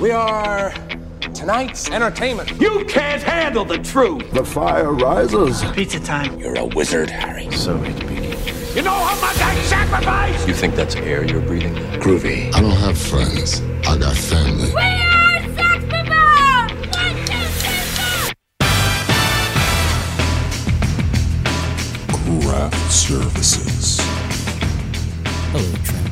We 0.00 0.10
are 0.10 0.72
tonight's 1.34 1.90
entertainment. 1.90 2.50
You 2.60 2.84
can't 2.86 3.22
handle 3.22 3.64
the 3.64 3.78
truth. 3.78 4.30
The 4.32 4.44
fire 4.44 4.92
rises. 4.92 5.62
Pizza 5.72 6.00
time. 6.00 6.38
You're 6.38 6.56
a 6.58 6.64
wizard, 6.66 7.10
Harry. 7.10 7.50
So 7.52 7.76
it 7.82 7.98
begins. 8.06 8.74
You 8.76 8.82
know 8.82 8.92
how 8.92 9.20
much 9.20 9.36
I 9.40 9.54
sacrifice? 9.62 10.46
You 10.46 10.54
think 10.54 10.74
that's 10.76 10.94
air 10.96 11.24
you're 11.24 11.40
breathing? 11.40 11.74
Groovy. 12.00 12.54
I 12.54 12.60
don't 12.60 12.70
have 12.76 12.96
friends. 12.96 13.60
I 13.86 13.96
got 13.98 14.16
family. 14.16 14.70
We 14.72 14.80
are 14.80 15.42
Sex 15.56 15.84
One, 15.92 16.68
two, 16.92 17.14
three, 17.58 17.82
four! 17.96 18.34
Craft 22.42 22.92
Services. 22.92 23.98
Hello, 25.50 25.72
Trent. 25.84 26.07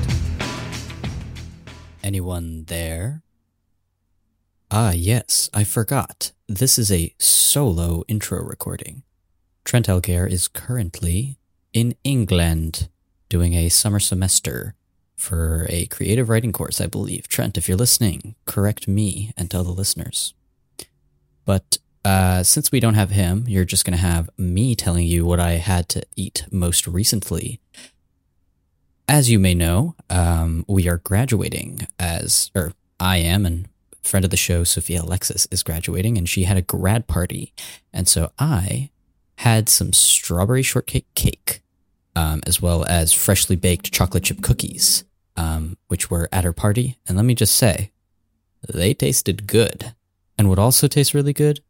Anyone 2.06 2.66
there? 2.66 3.24
Ah, 4.70 4.92
yes, 4.92 5.50
I 5.52 5.64
forgot. 5.64 6.30
This 6.46 6.78
is 6.78 6.92
a 6.92 7.12
solo 7.18 8.04
intro 8.06 8.44
recording. 8.44 9.02
Trent 9.64 9.88
Elgare 9.88 10.30
is 10.30 10.46
currently 10.46 11.36
in 11.72 11.96
England 12.04 12.88
doing 13.28 13.54
a 13.54 13.68
summer 13.68 13.98
semester 13.98 14.76
for 15.16 15.66
a 15.68 15.86
creative 15.86 16.28
writing 16.28 16.52
course, 16.52 16.80
I 16.80 16.86
believe. 16.86 17.26
Trent, 17.26 17.58
if 17.58 17.66
you're 17.66 17.76
listening, 17.76 18.36
correct 18.44 18.86
me 18.86 19.32
and 19.36 19.50
tell 19.50 19.64
the 19.64 19.72
listeners. 19.72 20.32
But 21.44 21.78
uh, 22.04 22.44
since 22.44 22.70
we 22.70 22.78
don't 22.78 22.94
have 22.94 23.10
him, 23.10 23.46
you're 23.48 23.64
just 23.64 23.84
going 23.84 23.98
to 23.98 24.06
have 24.06 24.30
me 24.38 24.76
telling 24.76 25.08
you 25.08 25.26
what 25.26 25.40
I 25.40 25.54
had 25.54 25.88
to 25.88 26.04
eat 26.14 26.46
most 26.52 26.86
recently. 26.86 27.58
As 29.08 29.30
you 29.30 29.38
may 29.38 29.54
know, 29.54 29.94
um, 30.10 30.64
we 30.66 30.88
are 30.88 30.96
graduating 30.98 31.86
as, 31.98 32.50
or 32.56 32.72
I 32.98 33.18
am, 33.18 33.46
and 33.46 33.68
friend 34.02 34.24
of 34.24 34.32
the 34.32 34.36
show, 34.36 34.64
Sophia 34.64 35.02
Alexis, 35.02 35.46
is 35.52 35.62
graduating, 35.62 36.18
and 36.18 36.28
she 36.28 36.42
had 36.42 36.56
a 36.56 36.62
grad 36.62 37.06
party. 37.06 37.52
And 37.92 38.08
so 38.08 38.32
I 38.38 38.90
had 39.36 39.68
some 39.68 39.92
strawberry 39.92 40.62
shortcake 40.62 41.06
cake, 41.14 41.62
um, 42.16 42.42
as 42.46 42.60
well 42.60 42.84
as 42.86 43.12
freshly 43.12 43.54
baked 43.54 43.92
chocolate 43.92 44.24
chip 44.24 44.42
cookies, 44.42 45.04
um, 45.36 45.76
which 45.86 46.10
were 46.10 46.28
at 46.32 46.44
her 46.44 46.52
party. 46.52 46.98
And 47.06 47.16
let 47.16 47.26
me 47.26 47.36
just 47.36 47.54
say, 47.54 47.92
they 48.68 48.92
tasted 48.92 49.46
good. 49.46 49.94
And 50.36 50.48
what 50.48 50.58
also 50.58 50.88
tastes 50.88 51.14
really 51.14 51.32
good 51.32 51.60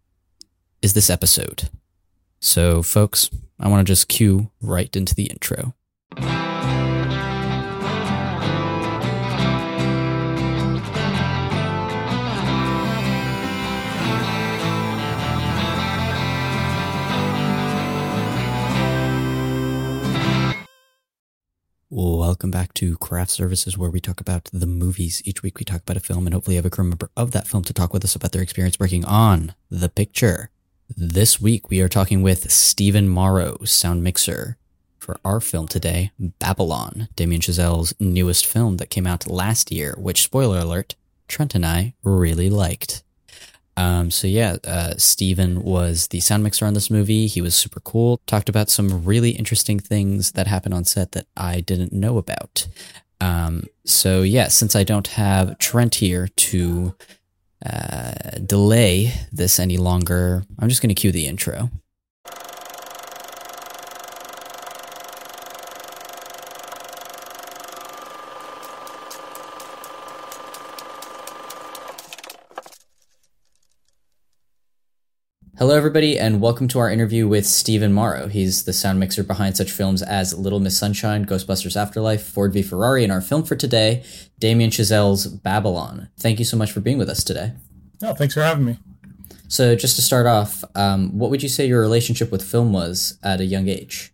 is 0.81 0.95
this 0.95 1.11
episode. 1.11 1.69
So, 2.41 2.83
folks, 2.83 3.29
I 3.61 3.69
want 3.69 3.87
to 3.87 3.93
just 3.93 4.09
cue 4.09 4.51
right 4.63 4.95
into 4.97 5.15
the 5.15 5.27
intro. 5.27 5.75
Welcome 22.47 22.61
back 22.61 22.75
to 22.75 22.97
Craft 22.99 23.33
Services, 23.33 23.77
where 23.77 23.91
we 23.91 23.99
talk 23.99 24.21
about 24.21 24.49
the 24.53 24.69
movies. 24.69 25.21
Each 25.25 25.43
week 25.43 25.59
we 25.59 25.65
talk 25.65 25.81
about 25.81 25.97
a 25.97 26.01
film 26.01 26.29
and 26.29 26.33
hopefully 26.33 26.55
have 26.55 26.65
a 26.65 26.71
crew 26.71 26.85
member 26.85 27.11
of 27.17 27.33
that 27.33 27.49
film 27.49 27.65
to 27.65 27.73
talk 27.73 27.93
with 27.93 28.05
us 28.05 28.15
about 28.15 28.31
their 28.31 28.41
experience 28.41 28.79
working 28.79 29.05
on 29.05 29.53
the 29.69 29.89
picture. 29.89 30.51
This 30.89 31.41
week 31.41 31.71
we 31.71 31.81
are 31.81 31.89
talking 31.89 32.23
with 32.23 32.53
Steven 32.53 33.09
Morrow, 33.09 33.59
sound 33.65 34.05
mixer, 34.05 34.59
for 35.01 35.19
our 35.25 35.41
film 35.41 35.67
today, 35.67 36.13
Babylon, 36.21 37.09
Damien 37.17 37.41
Chazelle's 37.41 37.93
newest 37.99 38.47
film 38.47 38.77
that 38.77 38.91
came 38.91 39.09
out 39.09 39.27
last 39.27 39.73
year, 39.73 39.97
which, 39.99 40.23
spoiler 40.23 40.61
alert, 40.61 40.95
Trent 41.27 41.57
and 41.57 41.67
I 41.67 41.95
really 42.05 42.49
liked. 42.49 43.03
Um, 43.77 44.11
so 44.11 44.27
yeah, 44.27 44.57
uh, 44.65 44.95
Steven 44.97 45.63
was 45.63 46.09
the 46.09 46.21
sound 46.21 46.43
mixer 46.43 46.65
on 46.65 46.75
this 46.75 46.91
movie. 46.91 47.27
He 47.27 47.43
was 47.43 47.55
super 47.55 47.81
cool. 47.81 48.21
Talked 48.27 48.49
about 48.49 48.71
some 48.71 49.05
really 49.05 49.31
interesting 49.31 49.79
things 49.79 50.33
that 50.33 50.47
happened 50.47 50.75
on 50.75 50.85
set 50.85 51.13
that 51.13 51.27
I 51.37 51.61
didn't 51.61 51.93
know 51.93 52.17
about. 52.17 52.67
Um, 53.21 53.65
so 53.85 54.23
yeah, 54.23 54.49
since 54.49 54.75
I 54.75 54.85
don't 54.85 55.09
have 55.09 55.59
Trent 55.59 55.97
here 55.97 56.29
to 56.29 56.95
uh, 57.65 58.13
delay 58.45 59.13
this 59.33 59.59
any 59.59 59.77
longer, 59.77 60.45
I'm 60.59 60.69
just 60.69 60.83
going 60.83 60.95
to 60.95 61.01
cue 61.01 61.13
the 61.13 61.27
intro. 61.27 61.71
Hello, 75.59 75.75
everybody, 75.75 76.19
and 76.19 76.43
welcome 76.43 76.69
to 76.69 76.79
our 76.79 76.91
interview 76.91 77.27
with 77.27 77.47
Steven 77.47 77.91
Morrow. 77.91 78.29
He's 78.29 78.65
the 78.65 78.75
sound 78.75 79.01
mixer 79.01 79.25
behind 79.25 79.57
such 79.57 79.73
films 79.73 80.03
as 80.03 80.37
Little 80.37 80.61
Miss 80.61 80.77
Sunshine, 80.77 81.25
Ghostbusters 81.25 81.81
Afterlife, 81.81 82.23
Ford 82.23 82.53
v 82.53 82.61
Ferrari, 82.61 83.03
and 83.03 83.11
our 83.11 83.23
film 83.23 83.43
for 83.43 83.57
today, 83.57 84.05
Damien 84.39 84.69
Chazelle's 84.69 85.27
Babylon. 85.27 86.11
Thank 86.19 86.39
you 86.39 86.45
so 86.45 86.59
much 86.59 86.73
for 86.73 86.81
being 86.81 86.99
with 86.99 87.09
us 87.09 87.25
today. 87.25 87.55
Oh, 88.03 88.13
thanks 88.13 88.35
for 88.35 88.43
having 88.43 88.67
me. 88.67 88.79
So, 89.49 89.75
just 89.75 89.97
to 89.97 90.03
start 90.03 90.27
off, 90.27 90.63
um, 90.75 91.19
what 91.19 91.31
would 91.31 91.43
you 91.43 91.49
say 91.49 91.67
your 91.67 91.81
relationship 91.81 92.31
with 92.31 92.43
film 92.43 92.75
was 92.75 93.19
at 93.23 93.41
a 93.41 93.47
young 93.47 93.67
age? 93.67 94.13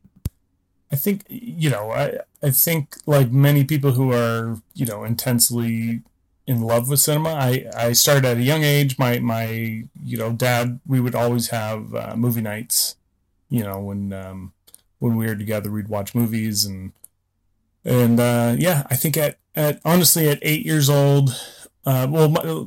I 0.92 0.96
think 0.96 1.24
you 1.28 1.70
know, 1.70 1.90
I 1.90 2.18
I 2.40 2.50
think 2.50 2.94
like 3.04 3.32
many 3.32 3.64
people 3.64 3.90
who 3.90 4.12
are 4.12 4.62
you 4.74 4.86
know 4.86 5.02
intensely 5.02 6.02
in 6.46 6.62
love 6.62 6.88
with 6.88 7.00
cinema. 7.00 7.30
I, 7.30 7.66
I 7.76 7.92
started 7.92 8.24
at 8.24 8.36
a 8.36 8.42
young 8.42 8.62
age. 8.62 8.98
My 8.98 9.18
my 9.18 9.84
you 10.02 10.16
know 10.16 10.32
dad. 10.32 10.80
We 10.86 11.00
would 11.00 11.14
always 11.14 11.48
have 11.48 11.94
uh, 11.94 12.14
movie 12.16 12.40
nights. 12.40 12.96
You 13.48 13.64
know 13.64 13.80
when 13.80 14.12
um, 14.12 14.52
when 14.98 15.16
we 15.16 15.26
were 15.26 15.36
together, 15.36 15.70
we'd 15.70 15.88
watch 15.88 16.14
movies 16.14 16.64
and 16.64 16.92
and 17.84 18.18
uh, 18.18 18.54
yeah. 18.58 18.86
I 18.90 18.96
think 18.96 19.16
at 19.16 19.38
at 19.54 19.80
honestly 19.84 20.28
at 20.28 20.38
eight 20.42 20.64
years 20.64 20.88
old. 20.88 21.30
Uh, 21.84 22.06
well, 22.08 22.28
my, 22.28 22.64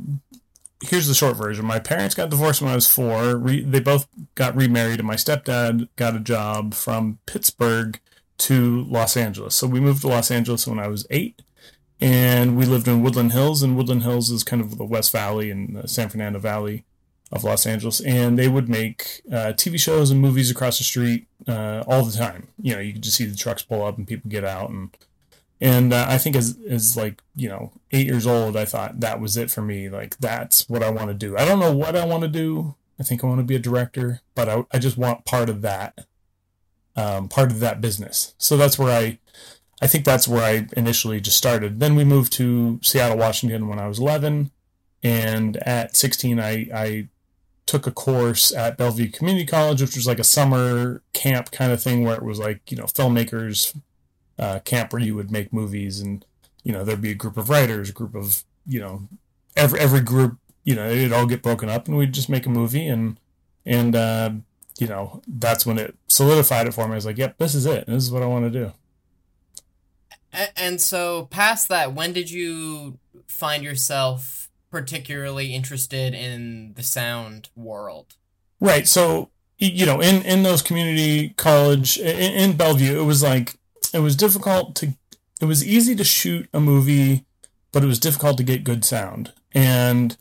here's 0.84 1.08
the 1.08 1.14
short 1.14 1.38
version. 1.38 1.66
My 1.66 1.80
parents 1.80 2.16
got 2.16 2.30
divorced 2.30 2.62
when 2.62 2.72
I 2.72 2.76
was 2.76 2.88
four. 2.88 3.38
Re, 3.38 3.62
they 3.62 3.80
both 3.80 4.08
got 4.36 4.56
remarried, 4.56 5.00
and 5.00 5.08
my 5.08 5.16
stepdad 5.16 5.88
got 5.96 6.16
a 6.16 6.20
job 6.20 6.74
from 6.74 7.20
Pittsburgh 7.26 8.00
to 8.38 8.84
Los 8.84 9.16
Angeles. 9.16 9.56
So 9.56 9.68
we 9.68 9.80
moved 9.80 10.02
to 10.02 10.10
Los 10.10 10.32
Angeles 10.32 10.68
when 10.68 10.80
I 10.80 10.88
was 10.88 11.08
eight 11.10 11.42
and 12.06 12.56
we 12.56 12.68
lived 12.68 12.88
in 12.88 13.02
Woodland 13.02 13.32
Hills, 13.32 13.64
and 13.64 13.76
Woodland 13.76 14.04
Hills 14.04 14.30
is 14.30 14.44
kind 14.44 14.62
of 14.62 14.78
the 14.78 14.86
West 14.86 15.12
Valley 15.12 15.50
and 15.50 15.76
the 15.76 15.88
San 15.88 16.08
Fernando 16.08 16.38
Valley 16.38 16.86
of 17.32 17.44
Los 17.44 17.66
Angeles, 17.66 18.00
and 18.00 18.38
they 18.38 18.48
would 18.48 18.70
make 18.70 19.24
uh, 19.32 19.54
TV 19.54 19.80
shows 19.80 20.12
and 20.12 20.22
movies 20.22 20.52
across 20.52 20.78
the 20.78 20.84
street 20.84 21.26
uh, 21.48 21.84
all 21.88 22.04
the 22.04 22.16
time. 22.16 22.50
You 22.62 22.76
know, 22.76 22.80
you 22.80 22.94
could 22.94 23.02
just 23.02 23.18
see 23.18 23.26
the 23.26 23.36
trucks 23.36 23.64
pull 23.64 23.84
up 23.84 23.98
and 23.98 24.08
people 24.08 24.30
get 24.30 24.44
out, 24.44 24.70
and 24.70 24.96
and 25.60 25.92
uh, 25.94 26.06
I 26.08 26.20
think 26.20 26.36
as 26.36 26.60
as 26.70 26.96
like 26.96 27.24
you 27.36 27.50
know 27.50 27.72
eight 27.92 28.06
years 28.06 28.28
old, 28.28 28.56
I 28.56 28.66
thought 28.66 29.00
that 29.00 29.20
was 29.20 29.36
it 29.36 29.50
for 29.50 29.64
me. 29.64 29.90
Like 29.90 30.16
that's 30.20 30.70
what 30.70 30.84
I 30.84 30.92
want 30.92 31.08
to 31.08 31.16
do. 31.16 31.36
I 31.36 31.44
don't 31.44 31.60
know 31.60 31.76
what 31.76 31.96
I 31.96 32.06
want 32.06 32.22
to 32.22 32.30
do. 32.30 32.76
I 33.00 33.04
think 33.04 33.24
I 33.24 33.28
want 33.28 33.40
to 33.40 33.44
be 33.44 33.56
a 33.56 33.60
director, 33.60 34.22
but 34.36 34.48
I 34.48 34.64
I 34.72 34.78
just 34.78 34.96
want 34.96 35.26
part 35.26 35.50
of 35.50 35.64
that, 35.64 36.06
um, 36.96 37.30
part 37.30 37.50
of 37.50 37.62
that 37.62 37.82
business. 37.82 38.36
So 38.38 38.58
that's 38.58 38.78
where 38.78 38.96
I 38.96 39.18
I 39.82 39.88
think 39.88 40.06
that's 40.06 40.28
where 40.28 40.44
I 40.44 40.68
initially 40.78 41.20
just 41.20 41.38
started. 41.38 41.80
Then 41.80 41.96
we 41.96 42.04
moved 42.04 42.32
to 42.34 42.80
Seattle, 42.82 43.18
Washington 43.18 43.68
when 43.68 43.80
I 43.80 43.88
was 43.88 44.00
11. 44.00 44.52
And 45.04 45.58
at 45.58 45.96
16, 45.96 46.40
I, 46.40 46.68
I 46.74 47.08
took 47.66 47.86
a 47.86 47.92
course 47.92 48.54
at 48.54 48.78
Bellevue 48.78 49.10
Community 49.10 49.46
College, 49.46 49.82
which 49.82 49.96
was 49.96 50.08
like 50.08 50.20
a 50.20 50.24
summer 50.24 51.02
camp 51.14 51.52
kind 51.52 51.72
of 51.72 51.84
thing 51.84 52.04
where 52.04 52.16
it 52.16 52.24
was 52.24 52.40
like, 52.40 52.72
you 52.72 52.78
know, 52.78 52.86
filmmakers 52.86 53.78
uh, 54.40 54.60
camp 54.60 54.94
where 54.94 55.02
you 55.02 55.16
would 55.16 55.32
make 55.32 55.52
movies 55.52 56.00
and, 56.00 56.26
you 56.64 56.72
know, 56.72 56.84
there'd 56.84 57.02
be 57.02 57.12
a 57.12 57.16
group 57.16 57.38
of 57.38 57.50
writers, 57.50 57.90
a 57.90 57.94
group 57.94 58.16
of, 58.16 58.44
you 58.66 58.80
know, 58.80 59.08
every, 59.56 59.80
every 59.80 60.02
group, 60.02 60.38
you 60.64 60.76
know, 60.76 60.90
it'd 60.90 61.14
all 61.14 61.26
get 61.26 61.44
broken 61.44 61.70
up 61.70 61.88
and 61.88 61.98
we'd 61.98 62.14
just 62.14 62.30
make 62.30 62.46
a 62.46 62.50
movie. 62.50 62.88
And, 62.88 63.20
and, 63.66 63.96
uh, 63.96 64.32
you 64.80 64.88
know, 64.88 65.22
that's 65.28 65.66
when 65.66 65.78
it 65.78 65.96
solidified 66.08 66.68
it 66.68 66.74
for 66.74 66.88
me. 66.88 66.94
I 66.94 66.96
was 66.96 67.06
like, 67.06 67.18
yep, 67.18 67.38
this 67.38 67.56
is 67.56 67.66
it. 67.66 67.88
This 67.88 68.04
is 68.04 68.12
what 68.12 68.24
I 68.24 68.28
want 68.28 68.46
to 68.46 68.60
do. 68.60 68.74
And 70.56 70.82
so, 70.82 71.26
past 71.26 71.70
that, 71.70 71.94
when 71.94 72.14
did 72.14 72.30
you 72.30 73.00
find 73.28 73.64
yourself 73.64 74.50
particularly 74.72 75.54
interested 75.54 76.14
in 76.14 76.74
the 76.76 76.84
sound 76.84 77.50
world? 77.56 78.16
Right. 78.60 78.88
So, 78.88 79.30
you 79.58 79.86
know, 79.86 80.02
in 80.02 80.22
in 80.24 80.44
those 80.44 80.62
community 80.62 81.30
college 81.38 81.98
in, 81.98 82.34
in 82.34 82.58
Bellevue, 82.58 83.00
it 83.00 83.06
was 83.06 83.24
like 83.24 83.56
it 83.94 84.00
was 84.00 84.16
difficult 84.16 84.76
to. 84.78 84.94
It 85.42 85.46
was 85.46 85.68
easy 85.68 85.96
to 85.96 86.04
shoot 86.04 86.48
a 86.54 86.60
movie, 86.60 87.26
but 87.72 87.84
it 87.84 87.88
was 87.88 88.00
difficult 88.00 88.38
to 88.38 88.44
get 88.44 88.64
good 88.64 88.86
sound. 88.86 89.34
And 89.54 90.16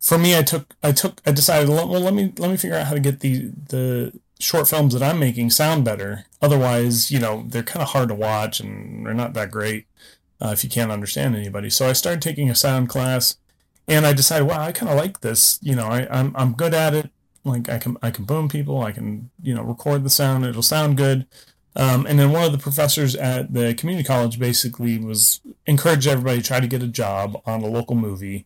for 0.00 0.16
me, 0.18 0.36
I 0.36 0.42
took 0.42 0.74
I 0.82 0.92
took 0.92 1.20
I 1.26 1.32
decided 1.32 1.68
well 1.68 1.86
let 1.86 2.14
me 2.14 2.32
let 2.38 2.50
me 2.50 2.56
figure 2.56 2.76
out 2.76 2.86
how 2.86 2.94
to 2.94 3.00
get 3.00 3.20
the 3.20 3.52
the 3.68 4.12
short 4.40 4.68
films 4.68 4.94
that 4.94 5.02
I'm 5.02 5.18
making 5.18 5.50
sound 5.50 5.84
better. 5.84 6.26
Otherwise, 6.42 7.10
you 7.10 7.18
know, 7.18 7.44
they're 7.46 7.62
kind 7.62 7.82
of 7.82 7.90
hard 7.90 8.08
to 8.08 8.14
watch 8.14 8.60
and 8.60 9.06
they're 9.06 9.14
not 9.14 9.34
that 9.34 9.50
great 9.50 9.86
uh, 10.40 10.50
if 10.52 10.64
you 10.64 10.70
can't 10.70 10.90
understand 10.90 11.36
anybody. 11.36 11.70
So 11.70 11.88
I 11.88 11.92
started 11.92 12.22
taking 12.22 12.50
a 12.50 12.54
sound 12.54 12.88
class, 12.88 13.36
and 13.86 14.06
I 14.06 14.12
decided, 14.12 14.46
wow, 14.46 14.60
I 14.60 14.72
kind 14.72 14.90
of 14.90 14.96
like 14.96 15.20
this. 15.20 15.58
You 15.62 15.74
know, 15.74 15.86
I, 15.86 16.06
I'm 16.10 16.34
I'm 16.36 16.52
good 16.52 16.74
at 16.74 16.94
it. 16.94 17.10
Like 17.44 17.68
I 17.68 17.78
can 17.78 17.96
I 18.02 18.10
can 18.10 18.24
boom 18.24 18.48
people. 18.48 18.80
I 18.82 18.92
can 18.92 19.30
you 19.42 19.54
know 19.54 19.62
record 19.62 20.04
the 20.04 20.10
sound. 20.10 20.44
It'll 20.44 20.62
sound 20.62 20.96
good. 20.96 21.26
Um, 21.76 22.04
and 22.06 22.18
then 22.18 22.32
one 22.32 22.44
of 22.44 22.52
the 22.52 22.58
professors 22.58 23.14
at 23.14 23.52
the 23.52 23.74
community 23.74 24.04
college 24.04 24.40
basically 24.40 24.98
was 24.98 25.40
encouraged 25.66 26.08
everybody 26.08 26.38
to 26.38 26.44
try 26.44 26.58
to 26.58 26.66
get 26.66 26.82
a 26.82 26.88
job 26.88 27.40
on 27.46 27.62
a 27.62 27.68
local 27.68 27.94
movie 27.94 28.44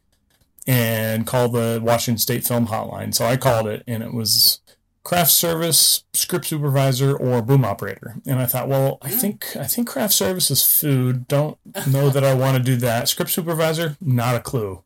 and 0.67 1.27
call 1.27 1.49
the 1.49 1.81
Washington 1.83 2.19
State 2.19 2.45
Film 2.47 2.67
Hotline. 2.67 3.15
So 3.15 3.25
I 3.25 3.37
called 3.37 3.67
it, 3.67 3.83
and 3.87 4.03
it 4.03 4.13
was 4.13 4.61
craft 5.05 5.31
service, 5.31 6.05
script 6.15 6.47
supervisor, 6.47 7.15
or 7.15 7.43
boom 7.43 7.65
operator. 7.65 8.17
And 8.27 8.41
I 8.41 8.47
thought, 8.47 8.69
well, 8.69 8.99
I 9.03 9.11
think 9.11 9.55
I 9.57 9.65
think 9.65 9.87
craft 9.87 10.15
service 10.15 10.51
is 10.51 10.67
food. 10.67 11.29
Don't 11.29 11.59
know 11.87 12.09
that 12.09 12.25
I 12.25 12.35
want 12.43 12.57
to 12.57 12.63
do 12.63 12.77
that. 12.77 13.09
Script 13.09 13.31
supervisor, 13.31 13.97
not 14.01 14.35
a 14.35 14.41
clue. 14.41 14.83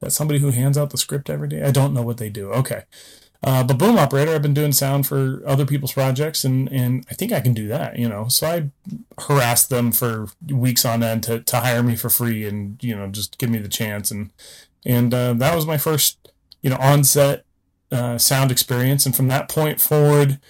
That's 0.00 0.14
somebody 0.14 0.40
who 0.40 0.50
hands 0.50 0.76
out 0.76 0.90
the 0.90 0.98
script 0.98 1.30
every 1.30 1.48
day. 1.48 1.62
I 1.62 1.70
don't 1.70 1.94
know 1.94 2.02
what 2.02 2.18
they 2.18 2.28
do. 2.28 2.50
Okay. 2.50 2.82
Uh, 3.44 3.64
but 3.64 3.78
boom 3.78 3.98
operator, 3.98 4.32
I've 4.34 4.42
been 4.42 4.54
doing 4.54 4.70
sound 4.70 5.04
for 5.06 5.42
other 5.44 5.66
people's 5.66 5.92
projects, 5.92 6.44
and, 6.44 6.70
and 6.70 7.04
I 7.10 7.14
think 7.14 7.32
I 7.32 7.40
can 7.40 7.54
do 7.54 7.66
that, 7.68 7.98
you 7.98 8.08
know. 8.08 8.28
So 8.28 8.46
I 8.46 8.70
harassed 9.20 9.68
them 9.68 9.90
for 9.90 10.28
weeks 10.48 10.84
on 10.84 11.02
end 11.02 11.24
to, 11.24 11.40
to 11.40 11.56
hire 11.58 11.82
me 11.82 11.96
for 11.96 12.08
free, 12.08 12.46
and 12.46 12.82
you 12.82 12.94
know 12.94 13.08
just 13.08 13.38
give 13.38 13.50
me 13.50 13.58
the 13.58 13.68
chance, 13.68 14.12
and 14.12 14.30
and 14.84 15.12
uh, 15.12 15.32
that 15.34 15.56
was 15.56 15.66
my 15.66 15.76
first 15.76 16.32
you 16.62 16.70
know 16.70 16.76
on 16.76 17.02
set 17.02 17.44
uh, 17.92 18.18
sound 18.18 18.50
experience, 18.50 19.06
and 19.06 19.14
from 19.14 19.28
that 19.28 19.48
point 19.48 19.80
forward, 19.80 20.40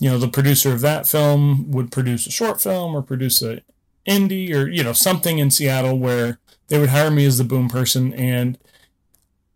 you 0.00 0.10
know 0.10 0.18
the 0.18 0.28
producer 0.28 0.72
of 0.72 0.80
that 0.80 1.08
film 1.08 1.70
would 1.70 1.92
produce 1.92 2.26
a 2.26 2.30
short 2.30 2.60
film 2.60 2.94
or 2.94 3.02
produce 3.02 3.42
a 3.42 3.62
indie 4.08 4.52
or 4.54 4.68
you 4.68 4.82
know 4.82 4.92
something 4.92 5.38
in 5.38 5.50
Seattle 5.50 5.98
where 5.98 6.38
they 6.68 6.78
would 6.78 6.90
hire 6.90 7.10
me 7.10 7.24
as 7.26 7.38
the 7.38 7.44
boom 7.44 7.68
person, 7.68 8.12
and 8.14 8.58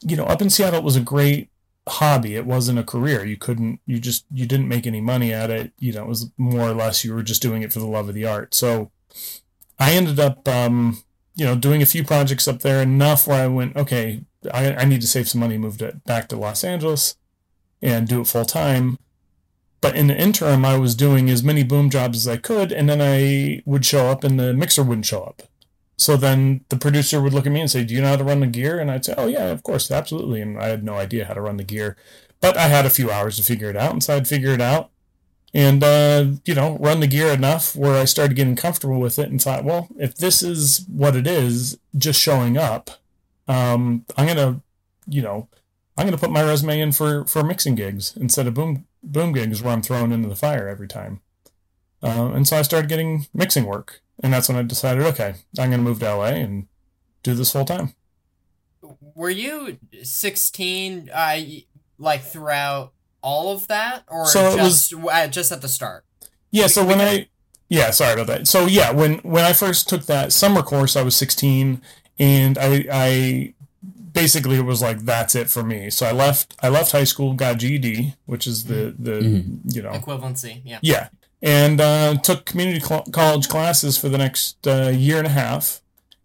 you 0.02 0.16
know 0.16 0.24
up 0.24 0.42
in 0.42 0.50
Seattle 0.50 0.80
it 0.80 0.84
was 0.84 0.96
a 0.96 1.00
great 1.00 1.50
hobby. 1.88 2.36
It 2.36 2.46
wasn't 2.46 2.78
a 2.78 2.84
career. 2.84 3.24
You 3.24 3.36
couldn't 3.36 3.80
you 3.86 3.98
just 3.98 4.24
you 4.32 4.46
didn't 4.46 4.68
make 4.68 4.86
any 4.86 5.00
money 5.00 5.32
at 5.32 5.50
it. 5.50 5.72
You 5.78 5.92
know 5.92 6.02
it 6.02 6.08
was 6.08 6.30
more 6.36 6.68
or 6.68 6.74
less 6.74 7.04
you 7.04 7.14
were 7.14 7.22
just 7.22 7.42
doing 7.42 7.62
it 7.62 7.72
for 7.72 7.80
the 7.80 7.86
love 7.86 8.08
of 8.08 8.14
the 8.14 8.26
art. 8.26 8.54
So 8.54 8.90
i 9.78 9.92
ended 9.92 10.20
up 10.20 10.46
um 10.48 11.02
you 11.34 11.44
know 11.44 11.56
doing 11.56 11.82
a 11.82 11.86
few 11.86 12.04
projects 12.04 12.46
up 12.46 12.60
there 12.60 12.82
enough 12.82 13.26
where 13.26 13.42
i 13.42 13.46
went 13.46 13.76
okay 13.76 14.24
i, 14.52 14.72
I 14.74 14.84
need 14.84 15.00
to 15.00 15.06
save 15.06 15.28
some 15.28 15.40
money 15.40 15.58
moved 15.58 15.80
to, 15.80 16.00
back 16.06 16.28
to 16.28 16.36
los 16.36 16.62
angeles 16.62 17.16
and 17.82 18.08
do 18.08 18.20
it 18.20 18.26
full 18.26 18.44
time 18.44 18.98
but 19.80 19.96
in 19.96 20.06
the 20.06 20.16
interim 20.16 20.64
i 20.64 20.76
was 20.76 20.94
doing 20.94 21.30
as 21.30 21.42
many 21.42 21.62
boom 21.62 21.90
jobs 21.90 22.18
as 22.18 22.28
i 22.28 22.36
could 22.36 22.72
and 22.72 22.88
then 22.88 23.00
i 23.00 23.62
would 23.64 23.84
show 23.84 24.08
up 24.08 24.24
and 24.24 24.38
the 24.38 24.52
mixer 24.52 24.82
wouldn't 24.82 25.06
show 25.06 25.22
up 25.22 25.42
so 26.00 26.16
then 26.16 26.64
the 26.70 26.78
producer 26.78 27.20
would 27.20 27.34
look 27.34 27.44
at 27.44 27.52
me 27.52 27.60
and 27.60 27.70
say, 27.70 27.84
Do 27.84 27.92
you 27.92 28.00
know 28.00 28.08
how 28.08 28.16
to 28.16 28.24
run 28.24 28.40
the 28.40 28.46
gear? 28.46 28.80
And 28.80 28.90
I'd 28.90 29.04
say, 29.04 29.12
Oh, 29.18 29.26
yeah, 29.26 29.48
of 29.48 29.62
course, 29.62 29.90
absolutely. 29.90 30.40
And 30.40 30.58
I 30.58 30.68
had 30.68 30.82
no 30.82 30.94
idea 30.94 31.26
how 31.26 31.34
to 31.34 31.42
run 31.42 31.58
the 31.58 31.62
gear. 31.62 31.94
But 32.40 32.56
I 32.56 32.68
had 32.68 32.86
a 32.86 32.90
few 32.90 33.10
hours 33.10 33.36
to 33.36 33.42
figure 33.42 33.68
it 33.68 33.76
out. 33.76 33.92
And 33.92 34.02
so 34.02 34.16
I'd 34.16 34.26
figure 34.26 34.54
it 34.54 34.62
out 34.62 34.88
and, 35.52 35.84
uh, 35.84 36.24
you 36.46 36.54
know, 36.54 36.78
run 36.78 37.00
the 37.00 37.06
gear 37.06 37.26
enough 37.26 37.76
where 37.76 38.00
I 38.00 38.06
started 38.06 38.34
getting 38.34 38.56
comfortable 38.56 38.98
with 38.98 39.18
it 39.18 39.28
and 39.28 39.42
thought, 39.42 39.62
Well, 39.62 39.88
if 39.98 40.14
this 40.14 40.42
is 40.42 40.86
what 40.88 41.16
it 41.16 41.26
is, 41.26 41.76
just 41.94 42.18
showing 42.18 42.56
up, 42.56 42.88
um, 43.46 44.06
I'm 44.16 44.24
going 44.24 44.38
to, 44.38 44.62
you 45.06 45.20
know, 45.20 45.48
I'm 46.00 46.06
going 46.06 46.16
to 46.16 46.18
put 46.18 46.30
my 46.30 46.42
resume 46.42 46.80
in 46.80 46.92
for, 46.92 47.26
for 47.26 47.44
mixing 47.44 47.74
gigs 47.74 48.16
instead 48.16 48.46
of 48.46 48.54
boom, 48.54 48.86
boom 49.02 49.32
gigs 49.32 49.60
where 49.60 49.74
I'm 49.74 49.82
thrown 49.82 50.12
into 50.12 50.30
the 50.30 50.34
fire 50.34 50.66
every 50.66 50.88
time. 50.88 51.20
Uh, 52.02 52.30
and 52.32 52.48
so 52.48 52.56
I 52.56 52.62
started 52.62 52.88
getting 52.88 53.26
mixing 53.34 53.66
work 53.66 54.00
and 54.22 54.32
that's 54.32 54.48
when 54.48 54.56
I 54.56 54.62
decided, 54.62 55.02
okay, 55.02 55.34
I'm 55.58 55.68
going 55.68 55.72
to 55.72 55.84
move 55.84 55.98
to 55.98 56.14
LA 56.14 56.28
and 56.28 56.68
do 57.22 57.34
this 57.34 57.52
full 57.52 57.66
time. 57.66 57.92
Were 59.14 59.28
you 59.28 59.76
16 60.02 61.10
uh, 61.12 61.40
like 61.98 62.22
throughout 62.22 62.94
all 63.20 63.52
of 63.52 63.68
that 63.68 64.04
or 64.08 64.24
So 64.24 64.56
just 64.56 64.94
uh, 64.94 65.28
just 65.28 65.52
at 65.52 65.60
the 65.60 65.68
start? 65.68 66.06
Yeah, 66.50 66.68
so 66.68 66.82
when 66.82 67.02
I 67.02 67.28
yeah, 67.68 67.90
sorry 67.90 68.14
about 68.14 68.26
that. 68.28 68.48
So 68.48 68.64
yeah, 68.64 68.90
when 68.90 69.18
when 69.18 69.44
I 69.44 69.52
first 69.52 69.86
took 69.86 70.06
that 70.06 70.32
summer 70.32 70.62
course, 70.62 70.96
I 70.96 71.02
was 71.02 71.14
16 71.16 71.82
and 72.18 72.56
I 72.58 72.86
I 72.90 73.54
basically 74.20 74.56
it 74.56 74.64
was 74.64 74.82
like 74.82 75.00
that's 75.00 75.34
it 75.34 75.48
for 75.48 75.62
me. 75.62 75.90
So 75.90 76.06
I 76.06 76.12
left 76.12 76.54
I 76.62 76.68
left 76.68 76.92
high 76.92 77.04
school, 77.04 77.32
got 77.34 77.58
GED, 77.58 78.14
which 78.26 78.46
is 78.46 78.64
the 78.64 78.94
the 78.98 79.44
you 79.64 79.82
know 79.82 79.92
Equivalency, 79.92 80.60
yeah. 80.64 80.78
Yeah, 80.82 81.08
and 81.42 81.80
uh, 81.80 82.16
took 82.16 82.44
community 82.44 82.80
cl- 82.80 83.06
college 83.12 83.48
classes 83.48 83.96
for 83.96 84.08
the 84.08 84.18
next 84.18 84.66
uh, 84.66 84.92
year 84.94 85.18
and 85.18 85.26
a 85.26 85.30
half, 85.30 85.80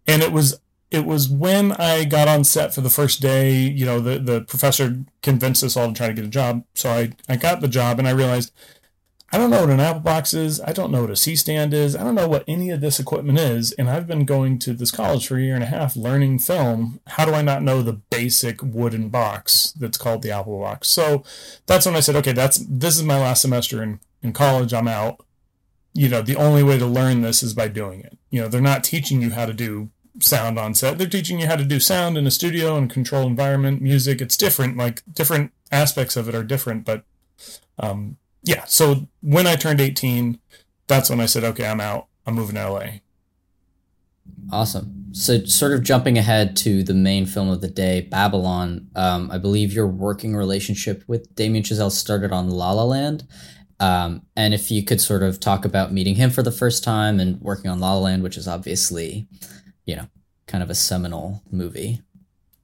and 0.06 0.22
it 0.22 0.32
was 0.32 0.60
it 0.90 1.04
was 1.04 1.28
when 1.28 1.72
I 1.72 2.04
got 2.04 2.28
on 2.28 2.44
set 2.44 2.74
for 2.74 2.82
the 2.82 2.90
first 2.90 3.20
day. 3.20 3.52
You 3.52 3.86
know, 3.86 4.00
the 4.00 4.18
the 4.18 4.40
professor 4.42 5.04
convinced 5.22 5.64
us 5.64 5.76
all 5.76 5.88
to 5.88 5.94
try 5.94 6.08
to 6.08 6.14
get 6.14 6.24
a 6.24 6.28
job, 6.28 6.64
so 6.74 6.90
I 6.90 7.12
I 7.28 7.36
got 7.36 7.60
the 7.60 7.68
job, 7.68 7.98
and 7.98 8.06
I 8.06 8.12
realized 8.12 8.52
I 9.32 9.38
don't 9.38 9.50
know 9.50 9.60
what 9.60 9.70
an 9.70 9.80
Apple 9.80 10.00
box 10.00 10.34
is. 10.34 10.60
I 10.60 10.72
don't 10.72 10.92
know 10.92 11.00
what 11.00 11.10
a 11.10 11.16
C 11.16 11.34
stand 11.34 11.74
is. 11.74 11.96
I 11.96 12.04
don't 12.04 12.14
know 12.14 12.28
what 12.28 12.44
any 12.46 12.70
of 12.70 12.80
this 12.80 13.00
equipment 13.00 13.38
is. 13.40 13.72
And 13.72 13.90
I've 13.90 14.06
been 14.06 14.24
going 14.24 14.58
to 14.60 14.72
this 14.72 14.92
college 14.92 15.26
for 15.26 15.36
a 15.36 15.42
year 15.42 15.54
and 15.54 15.64
a 15.64 15.66
half 15.66 15.96
learning 15.96 16.38
film. 16.38 17.00
How 17.08 17.24
do 17.24 17.32
I 17.32 17.42
not 17.42 17.62
know 17.62 17.82
the 17.82 17.94
basic 17.94 18.62
wooden 18.62 19.08
box 19.08 19.72
that's 19.72 19.98
called 19.98 20.22
the 20.22 20.30
Apple 20.30 20.60
box? 20.60 20.88
So 20.88 21.24
that's 21.66 21.86
when 21.86 21.96
I 21.96 22.00
said, 22.00 22.14
okay, 22.16 22.32
that's 22.32 22.58
this 22.58 22.96
is 22.96 23.02
my 23.02 23.18
last 23.18 23.42
semester 23.42 23.82
in, 23.82 23.98
in 24.22 24.32
college. 24.32 24.72
I'm 24.72 24.88
out. 24.88 25.24
You 25.92 26.08
know, 26.08 26.22
the 26.22 26.36
only 26.36 26.62
way 26.62 26.78
to 26.78 26.86
learn 26.86 27.22
this 27.22 27.42
is 27.42 27.52
by 27.52 27.68
doing 27.68 28.00
it. 28.00 28.16
You 28.30 28.42
know, 28.42 28.48
they're 28.48 28.60
not 28.60 28.84
teaching 28.84 29.22
you 29.22 29.30
how 29.30 29.46
to 29.46 29.54
do 29.54 29.90
sound 30.20 30.58
on 30.58 30.74
set. 30.74 30.98
They're 30.98 31.08
teaching 31.08 31.40
you 31.40 31.46
how 31.46 31.56
to 31.56 31.64
do 31.64 31.80
sound 31.80 32.16
in 32.16 32.26
a 32.26 32.30
studio 32.30 32.76
and 32.76 32.88
control 32.88 33.26
environment, 33.26 33.82
music. 33.82 34.20
It's 34.20 34.36
different. 34.36 34.76
Like 34.76 35.02
different 35.12 35.52
aspects 35.72 36.16
of 36.16 36.28
it 36.28 36.34
are 36.34 36.44
different, 36.44 36.84
but 36.84 37.04
um, 37.78 38.18
yeah, 38.46 38.64
so 38.64 39.08
when 39.22 39.46
I 39.46 39.56
turned 39.56 39.80
18, 39.80 40.38
that's 40.86 41.10
when 41.10 41.20
I 41.20 41.26
said, 41.26 41.42
okay, 41.44 41.66
I'm 41.66 41.80
out. 41.80 42.06
I'm 42.24 42.34
moving 42.34 42.54
to 42.54 42.70
LA. 42.70 42.86
Awesome. 44.52 45.06
So, 45.12 45.44
sort 45.44 45.72
of 45.72 45.82
jumping 45.82 46.16
ahead 46.16 46.56
to 46.58 46.84
the 46.84 46.94
main 46.94 47.26
film 47.26 47.48
of 47.48 47.60
the 47.60 47.68
day, 47.68 48.02
Babylon. 48.02 48.88
Um, 48.94 49.30
I 49.32 49.38
believe 49.38 49.72
your 49.72 49.88
working 49.88 50.36
relationship 50.36 51.02
with 51.08 51.34
Damien 51.34 51.64
Chazelle 51.64 51.90
started 51.90 52.32
on 52.32 52.48
La 52.48 52.72
La 52.72 52.84
Land. 52.84 53.26
Um, 53.80 54.22
and 54.36 54.54
if 54.54 54.70
you 54.70 54.84
could 54.84 55.00
sort 55.00 55.22
of 55.22 55.40
talk 55.40 55.64
about 55.64 55.92
meeting 55.92 56.14
him 56.14 56.30
for 56.30 56.42
the 56.42 56.52
first 56.52 56.84
time 56.84 57.18
and 57.18 57.40
working 57.40 57.70
on 57.70 57.80
La 57.80 57.94
La 57.94 58.00
Land, 58.00 58.22
which 58.22 58.36
is 58.36 58.46
obviously, 58.46 59.26
you 59.84 59.96
know, 59.96 60.06
kind 60.46 60.62
of 60.62 60.70
a 60.70 60.74
seminal 60.74 61.42
movie. 61.50 62.00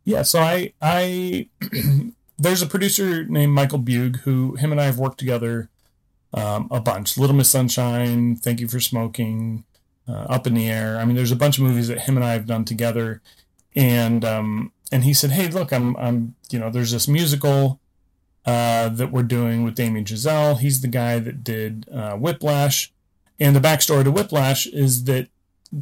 Yeah, 0.04 0.22
so 0.22 0.40
I 0.40 0.72
I 0.80 1.48
there's 2.38 2.62
a 2.62 2.66
producer 2.66 3.24
named 3.24 3.52
Michael 3.52 3.78
Beugg 3.78 4.20
who 4.20 4.54
him 4.56 4.72
and 4.72 4.80
I 4.80 4.84
have 4.84 4.98
worked 4.98 5.18
together 5.18 5.68
um, 6.34 6.68
a 6.70 6.80
bunch. 6.80 7.18
Little 7.18 7.36
Miss 7.36 7.50
Sunshine, 7.50 8.36
Thank 8.36 8.60
You 8.60 8.68
for 8.68 8.80
Smoking, 8.80 9.64
uh, 10.08 10.26
Up 10.28 10.46
in 10.46 10.54
the 10.54 10.68
Air. 10.68 10.98
I 10.98 11.04
mean, 11.04 11.16
there's 11.16 11.32
a 11.32 11.36
bunch 11.36 11.58
of 11.58 11.64
movies 11.64 11.88
that 11.88 12.00
him 12.00 12.16
and 12.16 12.24
I 12.24 12.32
have 12.32 12.46
done 12.46 12.64
together, 12.64 13.20
and 13.74 14.24
um, 14.24 14.72
and 14.90 15.04
he 15.04 15.14
said, 15.14 15.30
hey, 15.30 15.48
look, 15.48 15.72
I'm 15.72 15.96
I'm 15.96 16.34
you 16.50 16.58
know, 16.58 16.70
there's 16.70 16.92
this 16.92 17.08
musical 17.08 17.80
uh, 18.44 18.88
that 18.88 19.12
we're 19.12 19.22
doing 19.22 19.64
with 19.64 19.74
Damien 19.74 20.04
Chazelle. 20.04 20.58
He's 20.58 20.80
the 20.80 20.88
guy 20.88 21.18
that 21.18 21.44
did 21.44 21.88
uh, 21.92 22.16
Whiplash, 22.16 22.92
and 23.38 23.54
the 23.54 23.60
backstory 23.60 24.04
to 24.04 24.10
Whiplash 24.10 24.66
is 24.66 25.04
that 25.04 25.28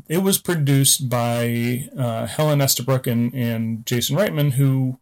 it 0.09 0.19
was 0.19 0.38
produced 0.38 1.09
by 1.09 1.88
uh, 1.99 2.26
Helen 2.26 2.61
Estabrook 2.61 3.07
and, 3.07 3.35
and 3.35 3.85
Jason 3.85 4.16
Reitman, 4.16 4.52
who 4.52 4.99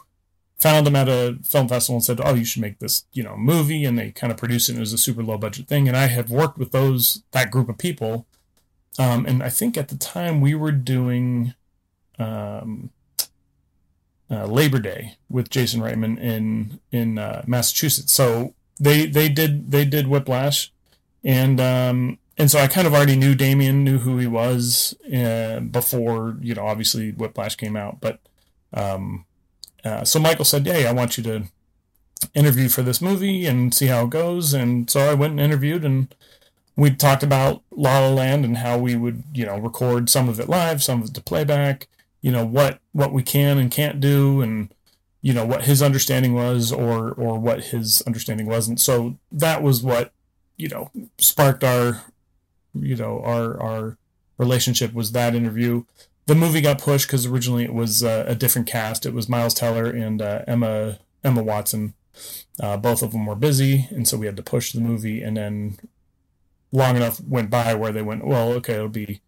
found 0.59 0.87
him 0.87 0.97
at 0.97 1.09
a 1.09 1.39
film 1.45 1.69
festival 1.69 1.97
and 1.97 2.05
said, 2.05 2.21
"Oh, 2.23 2.35
you 2.35 2.45
should 2.45 2.63
make 2.63 2.79
this, 2.79 3.05
you 3.13 3.23
know, 3.23 3.37
movie." 3.37 3.85
And 3.85 3.99
they 3.99 4.11
kind 4.11 4.33
of 4.33 4.39
produced 4.39 4.69
it. 4.69 4.73
and 4.73 4.79
It 4.79 4.81
was 4.81 4.93
a 4.93 4.99
super 4.99 5.23
low 5.23 5.39
budget 5.39 5.69
thing. 5.69 5.89
And 5.89 5.97
I 5.97 6.07
had 6.07 6.29
worked 6.29 6.59
with 6.59 6.73
those 6.73 7.23
that 7.33 7.51
group 7.51 7.69
of 7.69 7.79
people, 7.79 8.27
um, 8.99 9.25
and 9.27 9.43
I 9.43 9.49
think 9.51 9.77
at 9.77 9.89
the 9.89 9.97
time 9.97 10.41
we 10.41 10.55
were 10.55 10.73
doing 10.73 11.55
um, 12.19 12.91
uh, 14.31 14.47
Labor 14.47 14.81
Day 14.81 15.17
with 15.31 15.51
Jason 15.51 15.81
Reitman 15.81 16.19
in 16.19 16.81
in 16.91 17.19
uh, 17.19 17.45
Massachusetts. 17.47 18.13
So 18.13 18.55
they 18.81 19.07
they 19.07 19.29
did 19.29 19.71
they 19.71 19.85
did 19.85 20.09
Whiplash, 20.09 20.73
and 21.23 21.61
um, 21.61 22.19
and 22.37 22.51
so 22.51 22.59
I 22.59 22.67
kind 22.67 22.87
of 22.87 22.95
already 22.95 23.17
knew 23.17 23.37
Damien, 23.37 23.85
knew 23.85 23.99
who 23.99 24.19
he 24.19 24.27
was 24.27 24.95
uh, 25.15 25.61
before 25.61 26.37
you 26.41 26.55
know 26.55 26.67
obviously 26.67 27.13
Whiplash 27.13 27.55
came 27.57 27.77
out, 27.77 28.01
but. 28.01 28.21
Um, 28.75 29.25
uh, 29.85 30.05
so 30.05 30.19
Michael 30.19 30.45
said, 30.45 30.67
"Hey, 30.67 30.87
I 30.87 30.93
want 30.93 31.17
you 31.17 31.25
to 31.25 31.45
interview 32.35 32.69
for 32.69 32.83
this 32.83 33.01
movie 33.01 33.47
and 33.47 33.75
see 33.75 33.87
how 33.87 34.05
it 34.05 34.11
goes." 34.11 34.53
And 34.55 34.91
so 34.91 35.01
I 35.11 35.15
went 35.15 35.33
and 35.33 35.41
interviewed, 35.41 35.85
and 35.85 36.15
we 36.77 36.91
talked 36.91 37.23
about 37.23 37.63
La 37.71 38.01
La 38.01 38.09
Land 38.11 38.45
and 38.45 38.59
how 38.59 38.79
we 38.79 38.97
would, 38.97 39.25
you 39.35 39.47
know, 39.47 39.59
record 39.59 40.11
some 40.11 40.29
of 40.29 40.39
it 40.41 40.49
live, 40.49 40.83
some 40.83 41.03
of 41.03 41.09
it 41.09 41.15
to 41.15 41.21
playback. 41.21 41.89
You 42.21 42.33
know 42.33 42.45
what 42.45 42.81
what 42.93 43.13
we 43.13 43.23
can 43.23 43.59
and 43.59 43.71
can't 43.71 44.01
do, 44.01 44.41
and 44.41 44.73
you 45.23 45.33
know 45.33 45.47
what 45.47 45.65
his 45.65 45.83
understanding 45.83 46.35
was, 46.35 46.73
or 46.73 47.13
or 47.13 47.39
what 47.39 47.65
his 47.67 48.03
understanding 48.03 48.47
wasn't. 48.47 48.81
So 48.81 49.17
that 49.31 49.63
was 49.63 49.83
what 49.83 50.13
you 50.57 50.69
know 50.69 50.91
sparked 51.19 51.63
our, 51.65 52.03
you 52.75 52.97
know, 52.97 53.21
our 53.23 53.61
our 53.63 53.99
relationship 54.39 54.93
was 54.93 55.13
that 55.13 55.35
interview. 55.35 55.85
The 56.29 56.35
movie 56.35 56.61
got 56.61 56.79
pushed 56.79 57.09
because 57.09 57.25
originally 57.25 57.65
it 57.65 57.73
was 57.73 58.05
uh, 58.05 58.25
a 58.29 58.35
different 58.35 58.69
cast. 58.69 59.07
It 59.07 59.15
was 59.15 59.31
Miles 59.31 59.55
Teller 59.55 59.87
and 59.87 60.21
uh, 60.21 60.43
Emma 60.47 60.99
Emma 61.25 61.43
Watson. 61.43 61.95
Uh, 62.61 62.77
both 62.77 63.03
of 63.03 63.13
them 63.13 63.25
were 63.25 63.35
busy, 63.35 63.89
and 63.91 64.07
so 64.07 64.19
we 64.19 64.27
had 64.27 64.37
to 64.37 64.43
push 64.43 64.73
the 64.73 64.81
movie. 64.81 65.23
And 65.23 65.39
then 65.39 65.79
long 66.71 66.97
enough 66.97 67.19
went 67.27 67.49
by 67.49 67.75
where 67.75 67.93
they 67.93 68.03
went, 68.03 68.27
well, 68.27 68.53
okay, 68.53 68.75
it'll 68.75 68.91
be 68.91 69.23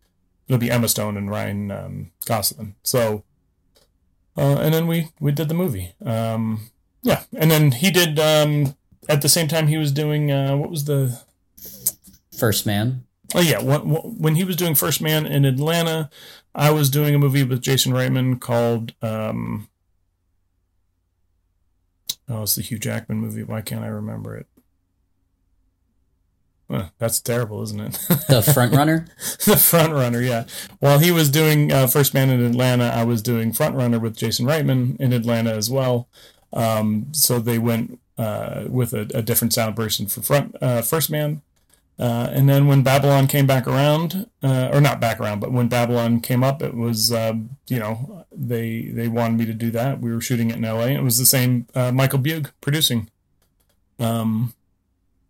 it'll 0.47 0.61
be 0.61 0.71
Emma 0.71 0.89
Stone 0.89 1.17
and 1.17 1.31
Ryan 1.31 1.71
um, 1.71 2.11
Gosling. 2.27 2.75
So, 2.83 3.25
uh, 4.37 4.59
and 4.61 4.75
then 4.75 4.87
we 4.87 5.09
we 5.19 5.33
did 5.33 5.49
the 5.49 5.55
movie. 5.55 5.95
Um, 6.05 6.69
yeah, 7.01 7.23
and 7.35 7.51
then 7.51 7.73
he 7.73 7.91
did 7.91 8.19
um, 8.21 8.77
at 9.09 9.23
the 9.23 9.29
same 9.31 9.49
time 9.49 9.69
he 9.69 9.79
was 9.79 9.91
doing 9.91 10.31
uh, 10.31 10.55
what 10.55 10.69
was 10.69 10.85
the 10.85 11.19
First 12.37 12.67
Man. 12.67 13.05
Oh 13.35 13.41
yeah, 13.41 13.63
when, 13.63 13.81
when 13.83 14.35
he 14.35 14.45
was 14.45 14.57
doing 14.57 14.75
First 14.75 15.01
Man 15.01 15.25
in 15.27 15.45
Atlanta, 15.45 16.11
I 16.55 16.71
was 16.71 16.91
doing 16.91 17.15
a 17.15 17.19
movie 17.19 17.45
with 17.45 17.63
Jason 17.63 17.93
Reitman 17.93 18.41
called 18.41 18.93
um, 19.03 19.69
Oh, 22.31 22.45
it's 22.45 22.55
the 22.55 22.63
Hugh 22.63 22.79
Jackman 22.79 23.19
movie. 23.19 23.43
Why 23.43 23.61
can't 23.61 23.83
I 23.83 23.89
remember 23.89 24.37
it? 24.37 24.47
Well, 26.69 26.93
that's 26.99 27.19
terrible, 27.19 27.63
isn't 27.63 27.81
it? 27.81 27.93
The 28.29 28.43
Front 28.55 28.73
Runner. 28.73 29.09
the 29.45 29.57
Front 29.57 29.93
Runner, 29.93 30.21
yeah. 30.21 30.45
While 30.79 31.01
he 31.01 31.11
was 31.11 31.29
doing 31.29 31.73
uh, 31.73 31.89
First 31.89 32.15
Man 32.15 32.31
in 32.31 32.45
Atlanta, 32.45 32.85
I 32.85 33.03
was 33.03 33.21
doing 33.21 33.53
Front 33.53 33.75
Runner 33.75 33.99
with 33.99 34.17
Jason 34.17 34.47
Reitman 34.47 34.99
in 35.01 35.13
Atlanta 35.13 35.51
as 35.51 35.69
well. 35.69 36.09
Um, 36.53 37.09
so 37.11 37.41
they 37.41 37.59
went 37.59 37.99
uh, 38.17 38.67
with 38.69 38.95
a, 38.95 39.11
a, 39.13 39.23
different 39.23 39.53
sound 39.53 39.75
person 39.75 40.07
for 40.07 40.23
Front 40.23 40.57
uh, 40.61 40.83
First 40.83 41.11
Man. 41.11 41.43
Uh, 42.01 42.31
and 42.33 42.49
then 42.49 42.67
when 42.67 42.83
Babylon 42.83 43.27
came 43.27 43.47
back 43.47 43.67
around, 43.67 44.27
uh, 44.43 44.71
or 44.73 44.81
not 44.81 45.03
back 45.03 45.21
around, 45.21 45.39
but 45.39 45.53
when 45.53 45.69
Babylon 45.69 46.21
came 46.21 46.43
up, 46.43 46.63
it 46.63 46.75
was 46.75 47.13
um, 47.13 47.59
you 47.69 47.79
know 47.79 48.25
they 48.33 48.87
they 48.87 49.07
wanted 49.07 49.39
me 49.39 49.45
to 49.45 49.53
do 49.53 49.71
that. 49.73 50.01
We 50.01 50.11
were 50.11 50.23
shooting 50.23 50.49
it 50.49 50.57
in 50.57 50.65
L.A. 50.65 50.93
It 50.93 51.03
was 51.03 51.19
the 51.19 51.27
same 51.27 51.67
uh, 51.75 51.93
Michael 51.93 52.19
Beugg 52.19 52.53
producing. 52.63 53.11
Um, 53.99 54.55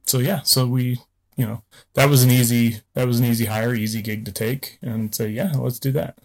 so 0.07 0.19
yeah, 0.19 0.43
so 0.43 0.65
we 0.65 1.01
you 1.37 1.45
know 1.45 1.65
that 1.95 2.09
was 2.09 2.23
an 2.23 2.31
easy 2.31 2.83
that 2.95 3.09
was 3.09 3.19
an 3.19 3.27
easy 3.27 3.47
hire, 3.47 3.75
easy 3.75 4.01
gig 4.01 4.25
to 4.27 4.33
take, 4.33 4.79
and 4.81 5.13
say 5.13 5.29
yeah, 5.29 5.51
let's 5.57 5.81
do 5.81 5.91
that. 5.91 6.19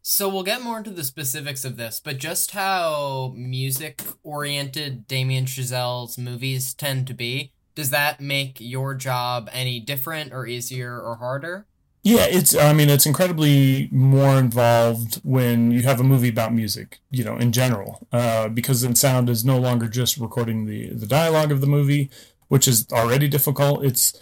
So 0.00 0.30
we'll 0.30 0.44
get 0.44 0.62
more 0.62 0.78
into 0.78 0.92
the 0.92 1.04
specifics 1.04 1.66
of 1.66 1.76
this, 1.76 2.00
but 2.02 2.16
just 2.16 2.52
how 2.52 3.34
music 3.36 4.00
oriented 4.22 5.06
Damien 5.06 5.44
Chazelle's 5.44 6.16
movies 6.16 6.72
tend 6.72 7.06
to 7.08 7.12
be 7.12 7.52
does 7.78 7.90
that 7.90 8.20
make 8.20 8.56
your 8.58 8.92
job 8.92 9.48
any 9.52 9.78
different 9.78 10.32
or 10.32 10.48
easier 10.48 11.00
or 11.00 11.14
harder? 11.14 11.64
Yeah, 12.02 12.26
it's 12.28 12.52
I 12.52 12.72
mean 12.72 12.90
it's 12.90 13.06
incredibly 13.06 13.88
more 13.92 14.36
involved 14.36 15.20
when 15.22 15.70
you 15.70 15.82
have 15.82 16.00
a 16.00 16.02
movie 16.02 16.28
about 16.28 16.52
music, 16.52 16.98
you 17.12 17.22
know, 17.22 17.36
in 17.36 17.52
general. 17.52 18.04
Uh, 18.10 18.48
because 18.48 18.80
then 18.80 18.96
sound 18.96 19.30
is 19.30 19.44
no 19.44 19.60
longer 19.60 19.86
just 19.86 20.16
recording 20.16 20.66
the 20.66 20.88
the 20.88 21.06
dialogue 21.06 21.52
of 21.52 21.60
the 21.60 21.68
movie, 21.68 22.10
which 22.48 22.66
is 22.66 22.84
already 22.90 23.28
difficult. 23.28 23.84
It's 23.84 24.12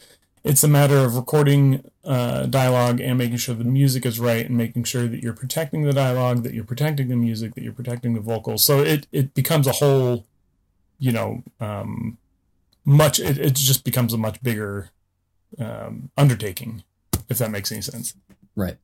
it's 0.44 0.62
a 0.62 0.68
matter 0.68 0.98
of 0.98 1.16
recording 1.16 1.82
uh, 2.04 2.44
dialogue 2.44 3.00
and 3.00 3.16
making 3.16 3.38
sure 3.38 3.54
the 3.54 3.64
music 3.64 4.04
is 4.04 4.20
right 4.20 4.44
and 4.44 4.58
making 4.58 4.84
sure 4.84 5.08
that 5.08 5.22
you're 5.22 5.32
protecting 5.32 5.80
the 5.80 5.94
dialogue, 5.94 6.42
that 6.42 6.52
you're 6.52 6.62
protecting 6.62 7.08
the 7.08 7.16
music, 7.16 7.54
that 7.54 7.64
you're 7.64 7.72
protecting 7.72 8.12
the 8.12 8.20
vocals. 8.20 8.62
So 8.62 8.80
it 8.80 9.06
it 9.12 9.32
becomes 9.32 9.66
a 9.66 9.72
whole, 9.72 10.26
you 10.98 11.12
know, 11.12 11.42
um, 11.58 12.18
much 12.86 13.18
it, 13.18 13.36
it 13.36 13.54
just 13.54 13.84
becomes 13.84 14.14
a 14.14 14.18
much 14.18 14.42
bigger 14.42 14.90
um, 15.58 16.10
undertaking 16.16 16.82
if 17.28 17.38
that 17.38 17.50
makes 17.50 17.72
any 17.72 17.82
sense. 17.82 18.14
Right. 18.54 18.76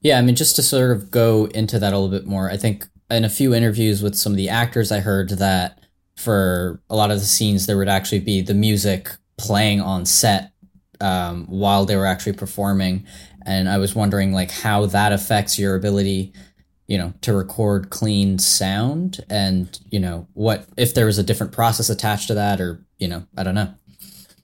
Yeah 0.00 0.18
i 0.18 0.22
mean 0.22 0.36
just 0.36 0.54
to 0.56 0.62
sort 0.62 0.96
of 0.96 1.10
go 1.10 1.46
into 1.46 1.78
that 1.78 1.92
a 1.92 1.98
little 1.98 2.16
bit 2.16 2.26
more 2.26 2.50
i 2.50 2.56
think 2.56 2.86
in 3.10 3.24
a 3.24 3.28
few 3.28 3.52
interviews 3.52 4.00
with 4.02 4.14
some 4.14 4.32
of 4.32 4.36
the 4.36 4.48
actors 4.48 4.92
i 4.92 5.00
heard 5.00 5.30
that 5.30 5.80
for 6.16 6.80
a 6.88 6.94
lot 6.94 7.10
of 7.10 7.18
the 7.18 7.26
scenes 7.26 7.66
there 7.66 7.76
would 7.76 7.88
actually 7.88 8.20
be 8.20 8.40
the 8.40 8.54
music 8.54 9.10
playing 9.36 9.80
on 9.80 10.06
set 10.06 10.52
um, 11.00 11.46
while 11.46 11.84
they 11.84 11.96
were 11.96 12.06
actually 12.06 12.32
performing. 12.32 13.04
And 13.44 13.68
i 13.68 13.78
was 13.78 13.94
wondering 13.94 14.32
like 14.32 14.50
how 14.50 14.86
that 14.86 15.12
affects 15.12 15.58
your 15.58 15.74
ability 15.74 16.32
you 16.86 16.98
know 16.98 17.12
to 17.20 17.32
record 17.32 17.90
clean 17.90 18.38
sound 18.38 19.24
and 19.28 19.80
you 19.90 19.98
know 19.98 20.26
what 20.34 20.66
if 20.76 20.94
there 20.94 21.06
was 21.06 21.18
a 21.18 21.22
different 21.22 21.52
process 21.52 21.90
attached 21.90 22.28
to 22.28 22.34
that 22.34 22.60
or 22.60 22.85
you 22.98 23.08
know, 23.08 23.26
I 23.36 23.42
don't 23.42 23.54
know. 23.54 23.74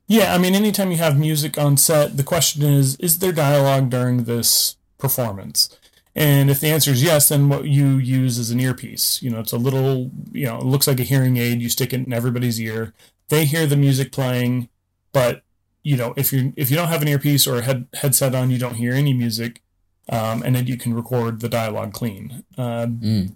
Yeah, 0.09 0.35
I 0.35 0.38
mean, 0.38 0.54
anytime 0.54 0.90
you 0.90 0.99
have 0.99 1.18
music 1.18 1.56
on 1.56 1.76
set, 1.76 2.16
the 2.16 2.23
question 2.23 2.62
is, 2.62 2.97
is 2.97 3.18
there 3.18 3.32
dialogue 3.32 3.88
during 3.88 4.25
this 4.25 4.76
performance? 4.99 5.75
And 6.14 6.50
if 6.50 6.61
the 6.61 6.68
answer 6.68 6.90
is 6.90 7.02
yes, 7.02 7.30
then 7.30 7.49
what 7.49 7.64
you 7.64 7.97
use 7.97 8.38
is 8.38 8.50
an 8.50 8.61
earpiece. 8.61 9.23
You 9.23 9.30
know, 9.30 9.40
it's 9.40 9.52
a 9.52 9.59
little, 9.59 10.11
you 10.30 10.44
know, 10.44 10.59
it 10.59 10.64
looks 10.64 10.87
like 10.87 11.00
a 11.00 11.04
hearing 11.04 11.38
aid. 11.38 11.62
You 11.62 11.71
stick 11.71 11.94
it 11.94 12.06
in 12.06 12.12
everybody's 12.12 12.61
ear. 12.61 12.92
They 13.28 13.47
hear 13.47 13.66
the 13.66 13.76
music 13.76 14.12
playing, 14.12 14.68
but 15.12 15.42
you 15.82 15.97
know, 15.97 16.12
if 16.16 16.32
you 16.32 16.52
if 16.56 16.71
you 16.71 16.76
don't 16.76 16.88
have 16.88 17.02
an 17.02 17.09
earpiece 17.09 17.47
or 17.47 17.59
a 17.59 17.62
head, 17.62 17.87
headset 17.94 18.35
on, 18.35 18.50
you 18.50 18.59
don't 18.59 18.75
hear 18.75 18.92
any 18.92 19.14
music, 19.14 19.62
um, 20.11 20.42
and 20.42 20.54
then 20.54 20.66
you 20.66 20.76
can 20.76 20.94
record 20.94 21.40
the 21.40 21.49
dialogue 21.49 21.92
clean. 21.92 22.44
Uh, 22.59 22.87
mm. 22.87 23.35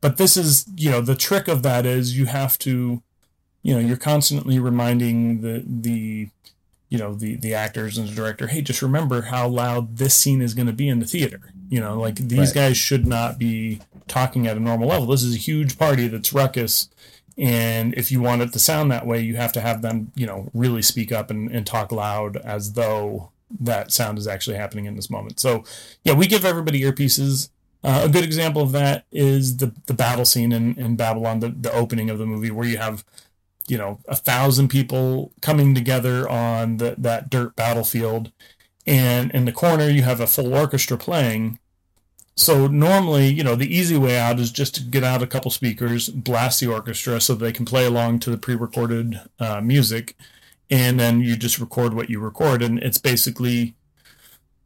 But 0.00 0.16
this 0.16 0.36
is, 0.36 0.66
you 0.76 0.90
know, 0.90 1.00
the 1.00 1.14
trick 1.14 1.46
of 1.46 1.62
that 1.62 1.86
is 1.86 2.18
you 2.18 2.26
have 2.26 2.58
to 2.60 3.02
you 3.62 3.74
know 3.74 3.80
you're 3.80 3.96
constantly 3.96 4.58
reminding 4.58 5.40
the 5.42 5.64
the 5.66 6.28
you 6.88 6.98
know 6.98 7.14
the 7.14 7.36
the 7.36 7.54
actors 7.54 7.96
and 7.96 8.08
the 8.08 8.14
director 8.14 8.48
hey 8.48 8.60
just 8.60 8.82
remember 8.82 9.22
how 9.22 9.48
loud 9.48 9.96
this 9.96 10.14
scene 10.14 10.42
is 10.42 10.54
going 10.54 10.66
to 10.66 10.72
be 10.72 10.88
in 10.88 10.98
the 10.98 11.06
theater. 11.06 11.40
You 11.68 11.80
know 11.80 11.98
like 11.98 12.16
these 12.16 12.48
right. 12.48 12.54
guys 12.54 12.76
should 12.76 13.06
not 13.06 13.38
be 13.38 13.80
talking 14.08 14.46
at 14.46 14.56
a 14.56 14.60
normal 14.60 14.88
level. 14.88 15.06
This 15.06 15.22
is 15.22 15.34
a 15.34 15.38
huge 15.38 15.78
party 15.78 16.08
that's 16.08 16.32
ruckus 16.32 16.88
and 17.38 17.94
if 17.94 18.10
you 18.10 18.20
want 18.20 18.42
it 18.42 18.52
to 18.52 18.58
sound 18.58 18.90
that 18.90 19.06
way 19.06 19.20
you 19.20 19.36
have 19.36 19.52
to 19.52 19.60
have 19.60 19.80
them 19.80 20.12
you 20.14 20.26
know 20.26 20.50
really 20.52 20.82
speak 20.82 21.12
up 21.12 21.30
and, 21.30 21.50
and 21.50 21.66
talk 21.66 21.92
loud 21.92 22.36
as 22.38 22.72
though 22.72 23.30
that 23.58 23.90
sound 23.90 24.18
is 24.18 24.28
actually 24.28 24.56
happening 24.56 24.84
in 24.84 24.96
this 24.96 25.10
moment. 25.10 25.38
So 25.38 25.64
yeah 26.04 26.14
we 26.14 26.26
give 26.26 26.44
everybody 26.44 26.82
earpieces. 26.82 27.50
Uh, 27.82 28.02
a 28.04 28.08
good 28.10 28.24
example 28.24 28.60
of 28.60 28.72
that 28.72 29.06
is 29.12 29.56
the 29.58 29.72
the 29.86 29.94
battle 29.94 30.26
scene 30.26 30.52
in, 30.52 30.74
in 30.74 30.96
babylon 30.96 31.40
the, 31.40 31.48
the 31.48 31.72
opening 31.72 32.10
of 32.10 32.18
the 32.18 32.26
movie 32.26 32.50
where 32.50 32.66
you 32.66 32.76
have 32.76 33.04
you 33.70 33.78
know 33.78 34.00
a 34.08 34.16
thousand 34.16 34.68
people 34.68 35.32
coming 35.40 35.74
together 35.74 36.28
on 36.28 36.78
the, 36.78 36.96
that 36.98 37.30
dirt 37.30 37.54
battlefield. 37.54 38.32
And 38.86 39.30
in 39.30 39.44
the 39.44 39.52
corner 39.52 39.88
you 39.88 40.02
have 40.02 40.20
a 40.20 40.26
full 40.26 40.52
orchestra 40.54 40.98
playing. 40.98 41.58
So 42.34 42.66
normally 42.66 43.28
you 43.28 43.44
know 43.44 43.54
the 43.54 43.74
easy 43.74 43.96
way 43.96 44.18
out 44.18 44.40
is 44.40 44.50
just 44.50 44.74
to 44.74 44.82
get 44.82 45.04
out 45.04 45.22
a 45.22 45.26
couple 45.26 45.50
speakers 45.50 46.08
blast 46.08 46.60
the 46.60 46.66
orchestra 46.66 47.20
so 47.20 47.34
they 47.34 47.52
can 47.52 47.64
play 47.64 47.86
along 47.86 48.18
to 48.20 48.30
the 48.30 48.38
pre-recorded 48.38 49.20
uh, 49.38 49.60
music. 49.60 50.16
And 50.68 50.98
then 50.98 51.20
you 51.20 51.36
just 51.36 51.58
record 51.58 51.94
what 51.94 52.10
you 52.10 52.20
record. 52.20 52.62
And 52.62 52.78
it's 52.80 52.98
basically 52.98 53.74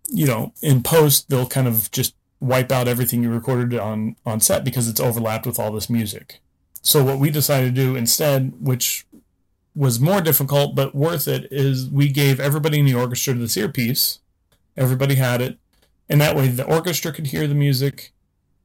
you 0.09 0.27
know 0.27 0.53
in 0.63 0.83
post 0.83 1.29
they'll 1.29 1.47
kind 1.47 1.69
of 1.69 1.91
just 1.91 2.15
wipe 2.41 2.73
out 2.73 2.89
everything 2.89 3.23
you 3.23 3.31
recorded 3.31 3.79
on 3.79 4.17
on 4.25 4.41
set 4.41 4.65
because 4.65 4.89
it's 4.89 5.01
overlapped 5.01 5.47
with 5.47 5.59
all 5.59 5.73
this 5.73 5.91
music 5.91 6.41
so 6.85 7.03
what 7.03 7.19
we 7.19 7.31
decided 7.31 7.75
to 7.75 7.83
do 7.83 7.97
instead, 7.97 8.53
which 8.61 9.07
was 9.75 9.99
more 9.99 10.21
difficult 10.21 10.77
but 10.77 10.95
worth 10.95 11.27
it, 11.27 11.49
is 11.51 11.89
we 11.89 12.09
gave 12.09 12.39
everybody 12.39 12.79
in 12.79 12.85
the 12.85 12.95
orchestra 12.95 13.35
this 13.35 13.57
earpiece. 13.57 14.21
Everybody 14.77 15.15
had 15.15 15.41
it, 15.41 15.59
and 16.09 16.21
that 16.21 16.37
way 16.37 16.49
the 16.49 16.67
orchestra 16.67 17.11
could 17.11 17.29
hear 17.29 17.47
the 17.47 17.55
music, 17.55 18.13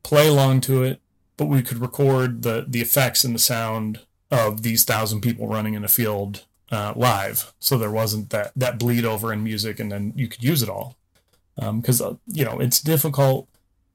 play 0.03 0.27
along 0.27 0.61
to 0.61 0.83
it, 0.83 1.01
but 1.37 1.45
we 1.45 1.61
could 1.61 1.77
record 1.77 2.41
the 2.41 2.65
the 2.67 2.81
effects 2.81 3.23
and 3.23 3.33
the 3.33 3.39
sound 3.39 4.01
of 4.29 4.63
these 4.63 4.83
thousand 4.83 5.21
people 5.21 5.47
running 5.47 5.73
in 5.73 5.85
a 5.85 5.87
field 5.87 6.45
uh, 6.71 6.93
live. 6.95 7.53
So 7.59 7.77
there 7.77 7.91
wasn't 7.91 8.31
that 8.31 8.51
that 8.55 8.77
bleed 8.77 9.05
over 9.05 9.31
in 9.31 9.43
music, 9.43 9.79
and 9.79 9.89
then 9.91 10.11
you 10.15 10.27
could 10.27 10.43
use 10.43 10.61
it 10.61 10.69
all. 10.69 10.97
Because 11.55 12.01
um, 12.01 12.13
uh, 12.13 12.15
you 12.27 12.43
know 12.43 12.59
it's 12.59 12.81
difficult 12.81 13.47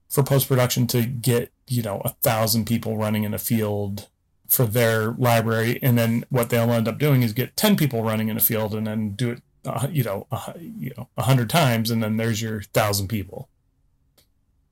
for 0.08 0.22
post 0.22 0.48
production 0.48 0.86
to 0.86 1.04
get 1.04 1.52
you 1.68 1.82
know 1.82 2.00
a 2.06 2.10
thousand 2.10 2.64
people 2.64 2.96
running 2.96 3.24
in 3.24 3.34
a 3.34 3.38
field 3.38 4.08
for 4.48 4.66
their 4.66 5.12
library, 5.12 5.78
and 5.82 5.98
then 5.98 6.24
what 6.28 6.50
they'll 6.50 6.70
end 6.72 6.88
up 6.88 6.98
doing 6.98 7.22
is 7.22 7.32
get 7.32 7.56
ten 7.56 7.76
people 7.76 8.02
running 8.02 8.28
in 8.28 8.36
a 8.36 8.40
field, 8.40 8.74
and 8.74 8.86
then 8.86 9.10
do 9.10 9.30
it, 9.30 9.42
uh, 9.64 9.88
you 9.90 10.04
know, 10.04 10.26
uh, 10.30 10.52
you 10.56 10.92
know, 10.96 11.08
a 11.16 11.22
hundred 11.22 11.50
times, 11.50 11.90
and 11.90 12.02
then 12.02 12.16
there's 12.16 12.42
your 12.42 12.62
thousand 12.62 13.08
people, 13.08 13.48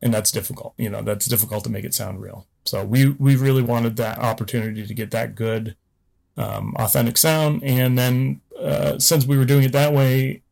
and 0.01 0.13
that's 0.13 0.31
difficult. 0.31 0.75
You 0.77 0.91
know, 0.91 1.03
that's 1.03 1.27
difficult 1.27 1.65
to 1.65 1.71
make 1.71 1.85
it 1.85 1.95
sound 1.95 2.21
real. 2.21 2.47
So 2.65 2.85
we 2.85 3.11
we 3.11 3.37
really 3.37 3.63
wanted 3.63 3.97
that 3.97 4.19
opportunity 4.19 4.87
to 4.87 4.95
get 4.95 5.11
that 5.13 5.35
good, 5.35 5.77
um, 6.37 6.75
authentic 6.79 7.17
sound, 7.17 7.63
and 7.65 7.99
then 7.99 8.41
uh, 8.59 8.99
since 8.99 9.27
we 9.27 9.39
were 9.39 9.45
doing 9.45 9.65
it 9.65 9.73
that 9.73 9.93
way, 9.93 10.43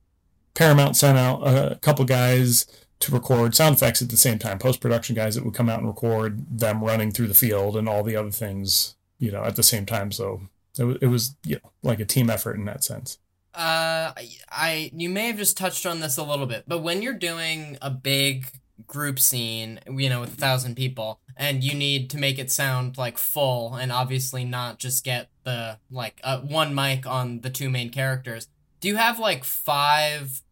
Paramount 0.54 0.96
sent 0.96 1.18
out 1.18 1.46
a 1.46 1.78
couple 1.80 2.04
guys 2.04 2.66
to 3.00 3.12
record 3.12 3.54
sound 3.54 3.76
effects 3.76 4.02
at 4.02 4.10
the 4.10 4.16
same 4.16 4.38
time, 4.38 4.58
post 4.58 4.80
production 4.80 5.14
guys 5.14 5.34
that 5.34 5.44
would 5.44 5.54
come 5.54 5.70
out 5.70 5.78
and 5.78 5.88
record 5.88 6.44
them 6.50 6.84
running 6.84 7.10
through 7.10 7.28
the 7.28 7.34
field 7.34 7.76
and 7.76 7.88
all 7.88 8.02
the 8.02 8.16
other 8.16 8.30
things 8.30 8.94
you 9.20 9.30
know, 9.30 9.44
at 9.44 9.54
the 9.54 9.62
same 9.62 9.86
time. 9.86 10.10
So 10.10 10.48
it, 10.76 10.84
was, 10.84 10.96
it 11.02 11.06
was 11.06 11.36
you 11.44 11.56
know, 11.56 11.70
like 11.84 12.00
a 12.00 12.04
team 12.04 12.28
effort 12.28 12.56
in 12.56 12.64
that 12.64 12.82
sense. 12.82 13.18
Uh, 13.54 14.12
I 14.50 14.90
you 14.94 15.08
may 15.08 15.26
have 15.28 15.36
just 15.36 15.56
touched 15.56 15.84
on 15.84 16.00
this 16.00 16.16
a 16.16 16.24
little 16.24 16.46
bit, 16.46 16.64
but 16.66 16.78
when 16.78 17.02
you're 17.02 17.12
doing 17.12 17.78
a 17.82 17.90
big 17.90 18.46
group 18.86 19.18
scene, 19.18 19.80
you 19.88 20.08
know, 20.08 20.20
with 20.20 20.34
a 20.34 20.36
thousand 20.36 20.76
people, 20.76 21.20
and 21.36 21.62
you 21.62 21.74
need 21.74 22.10
to 22.10 22.18
make 22.18 22.38
it 22.38 22.50
sound 22.50 22.96
like 22.96 23.18
full, 23.18 23.74
and 23.74 23.92
obviously 23.92 24.44
not 24.44 24.78
just 24.78 25.04
get 25.04 25.28
the 25.44 25.78
like 25.90 26.20
uh, 26.24 26.40
one 26.40 26.74
mic 26.74 27.06
on 27.06 27.40
the 27.40 27.50
two 27.50 27.70
main 27.70 27.90
characters. 27.90 28.48
Do 28.80 28.88
you 28.88 28.96
have 28.96 29.18
like 29.18 29.44
five 29.44 30.42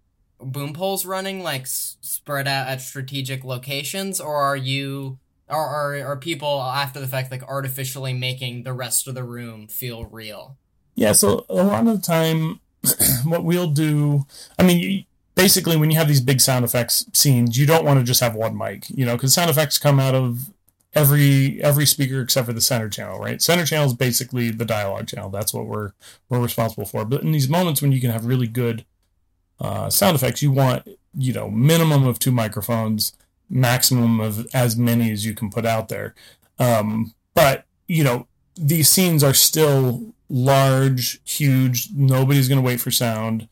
boom 0.40 0.72
poles 0.72 1.06
running, 1.06 1.42
like 1.42 1.66
spread 1.66 2.48
out 2.48 2.68
at 2.68 2.80
strategic 2.80 3.44
locations, 3.44 4.20
or 4.20 4.36
are 4.36 4.56
you? 4.56 5.18
Or 5.48 5.56
are, 5.56 5.96
are 6.04 6.16
people 6.16 6.60
after 6.60 7.00
the 7.00 7.06
fact 7.06 7.30
like 7.30 7.42
artificially 7.42 8.12
making 8.12 8.62
the 8.64 8.72
rest 8.72 9.08
of 9.08 9.14
the 9.14 9.24
room 9.24 9.66
feel 9.66 10.04
real? 10.04 10.56
Yeah, 10.94 11.12
so 11.12 11.46
a 11.48 11.62
lot 11.62 11.86
of 11.86 12.00
the 12.00 12.06
time, 12.06 12.60
what 13.24 13.44
we'll 13.44 13.70
do, 13.70 14.26
I 14.58 14.64
mean, 14.64 14.78
you, 14.78 15.04
basically, 15.34 15.76
when 15.76 15.90
you 15.90 15.96
have 15.96 16.08
these 16.08 16.20
big 16.20 16.40
sound 16.40 16.64
effects 16.64 17.06
scenes, 17.12 17.56
you 17.56 17.66
don't 17.66 17.84
want 17.84 18.00
to 18.00 18.04
just 18.04 18.20
have 18.20 18.34
one 18.34 18.58
mic, 18.58 18.90
you 18.90 19.06
know, 19.06 19.16
because 19.16 19.32
sound 19.32 19.48
effects 19.48 19.78
come 19.78 20.00
out 20.00 20.14
of 20.14 20.50
every 20.94 21.62
every 21.62 21.86
speaker 21.86 22.20
except 22.20 22.46
for 22.46 22.52
the 22.52 22.60
center 22.60 22.88
channel, 22.88 23.18
right? 23.18 23.40
Center 23.40 23.64
channel 23.64 23.86
is 23.86 23.94
basically 23.94 24.50
the 24.50 24.64
dialogue 24.64 25.06
channel. 25.06 25.30
That's 25.30 25.54
what 25.54 25.66
we're 25.66 25.92
we're 26.28 26.40
responsible 26.40 26.84
for. 26.86 27.04
But 27.04 27.22
in 27.22 27.32
these 27.32 27.48
moments 27.48 27.80
when 27.80 27.92
you 27.92 28.00
can 28.00 28.10
have 28.10 28.26
really 28.26 28.48
good 28.48 28.84
uh, 29.60 29.90
sound 29.90 30.16
effects, 30.16 30.42
you 30.42 30.50
want 30.50 30.88
you 31.16 31.32
know 31.32 31.50
minimum 31.50 32.06
of 32.06 32.18
two 32.18 32.32
microphones, 32.32 33.12
maximum 33.50 34.20
of 34.20 34.46
as 34.52 34.76
many 34.76 35.10
as 35.10 35.24
you 35.24 35.34
can 35.34 35.50
put 35.50 35.64
out 35.64 35.88
there. 35.88 36.14
Um, 36.58 37.14
but 37.34 37.64
you 37.86 38.04
know 38.04 38.26
these 38.56 38.88
scenes 38.88 39.22
are 39.22 39.34
still 39.34 40.14
large, 40.28 41.20
huge. 41.24 41.88
Nobody's 41.94 42.48
going 42.48 42.60
to 42.60 42.66
wait 42.66 42.80
for 42.80 42.90
sound. 42.90 43.48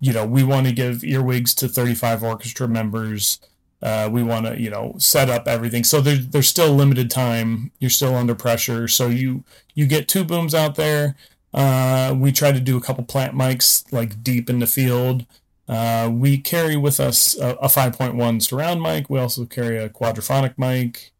You 0.00 0.12
know, 0.12 0.26
we 0.26 0.44
want 0.44 0.66
to 0.66 0.72
give 0.72 1.02
earwigs 1.04 1.54
to 1.56 1.68
35 1.68 2.22
orchestra 2.22 2.68
members. 2.68 3.40
Uh, 3.80 4.08
we 4.10 4.22
want 4.22 4.46
to, 4.46 4.60
you 4.60 4.70
know, 4.70 4.94
set 4.98 5.30
up 5.30 5.46
everything. 5.46 5.84
So 5.84 6.00
there's 6.00 6.28
there's 6.28 6.48
still 6.48 6.74
limited 6.74 7.10
time. 7.10 7.70
You're 7.78 7.90
still 7.90 8.14
under 8.14 8.34
pressure. 8.34 8.88
So 8.88 9.06
you 9.06 9.44
you 9.74 9.86
get 9.86 10.08
two 10.08 10.24
booms 10.24 10.54
out 10.54 10.74
there. 10.74 11.16
Uh, 11.54 12.14
we 12.16 12.32
try 12.32 12.52
to 12.52 12.60
do 12.60 12.76
a 12.76 12.80
couple 12.80 13.04
plant 13.04 13.34
mics 13.34 13.90
like 13.92 14.22
deep 14.22 14.50
in 14.50 14.58
the 14.58 14.66
field. 14.66 15.26
Uh, 15.68 16.10
we 16.10 16.38
carry 16.38 16.76
with 16.76 16.98
us 16.98 17.38
a, 17.38 17.50
a 17.56 17.68
5.1 17.68 18.42
surround 18.42 18.82
mic. 18.82 19.10
We 19.10 19.18
also 19.18 19.44
carry 19.44 19.76
a 19.76 19.90
quadraphonic 19.90 20.56
mic, 20.56 21.12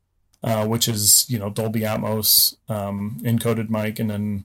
uh, 0.42 0.66
which 0.66 0.88
is 0.88 1.28
you 1.28 1.38
know 1.38 1.50
Dolby 1.50 1.80
Atmos 1.80 2.56
um, 2.68 3.20
encoded 3.22 3.68
mic, 3.68 3.98
and 3.98 4.10
then 4.10 4.44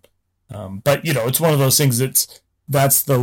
um, 0.52 0.82
but 0.84 1.06
you 1.06 1.14
know 1.14 1.26
it's 1.28 1.40
one 1.40 1.54
of 1.54 1.60
those 1.60 1.78
things 1.78 2.00
that's 2.00 2.42
that's 2.68 3.02
the 3.04 3.18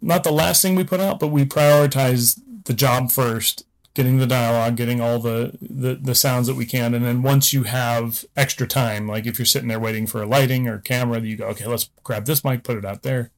not 0.00 0.24
the 0.24 0.32
last 0.32 0.60
thing 0.60 0.74
we 0.74 0.84
put 0.84 1.00
out, 1.00 1.20
but 1.20 1.28
we 1.28 1.44
prioritize 1.44 2.40
the 2.64 2.74
job 2.74 3.12
first, 3.12 3.64
getting 3.94 4.18
the 4.18 4.26
dialogue, 4.26 4.76
getting 4.76 5.00
all 5.00 5.20
the, 5.20 5.56
the 5.60 5.94
the 5.94 6.14
sounds 6.16 6.48
that 6.48 6.56
we 6.56 6.66
can, 6.66 6.94
and 6.94 7.04
then 7.04 7.22
once 7.22 7.52
you 7.52 7.62
have 7.62 8.24
extra 8.36 8.66
time, 8.66 9.06
like 9.06 9.26
if 9.26 9.38
you're 9.38 9.46
sitting 9.46 9.68
there 9.68 9.80
waiting 9.80 10.06
for 10.08 10.22
a 10.22 10.26
lighting 10.26 10.66
or 10.66 10.78
camera, 10.78 11.20
you 11.20 11.36
go, 11.36 11.46
okay, 11.46 11.66
let's 11.66 11.90
grab 12.02 12.24
this 12.26 12.42
mic, 12.42 12.64
put 12.64 12.76
it 12.76 12.84
out 12.84 13.02
there. 13.02 13.30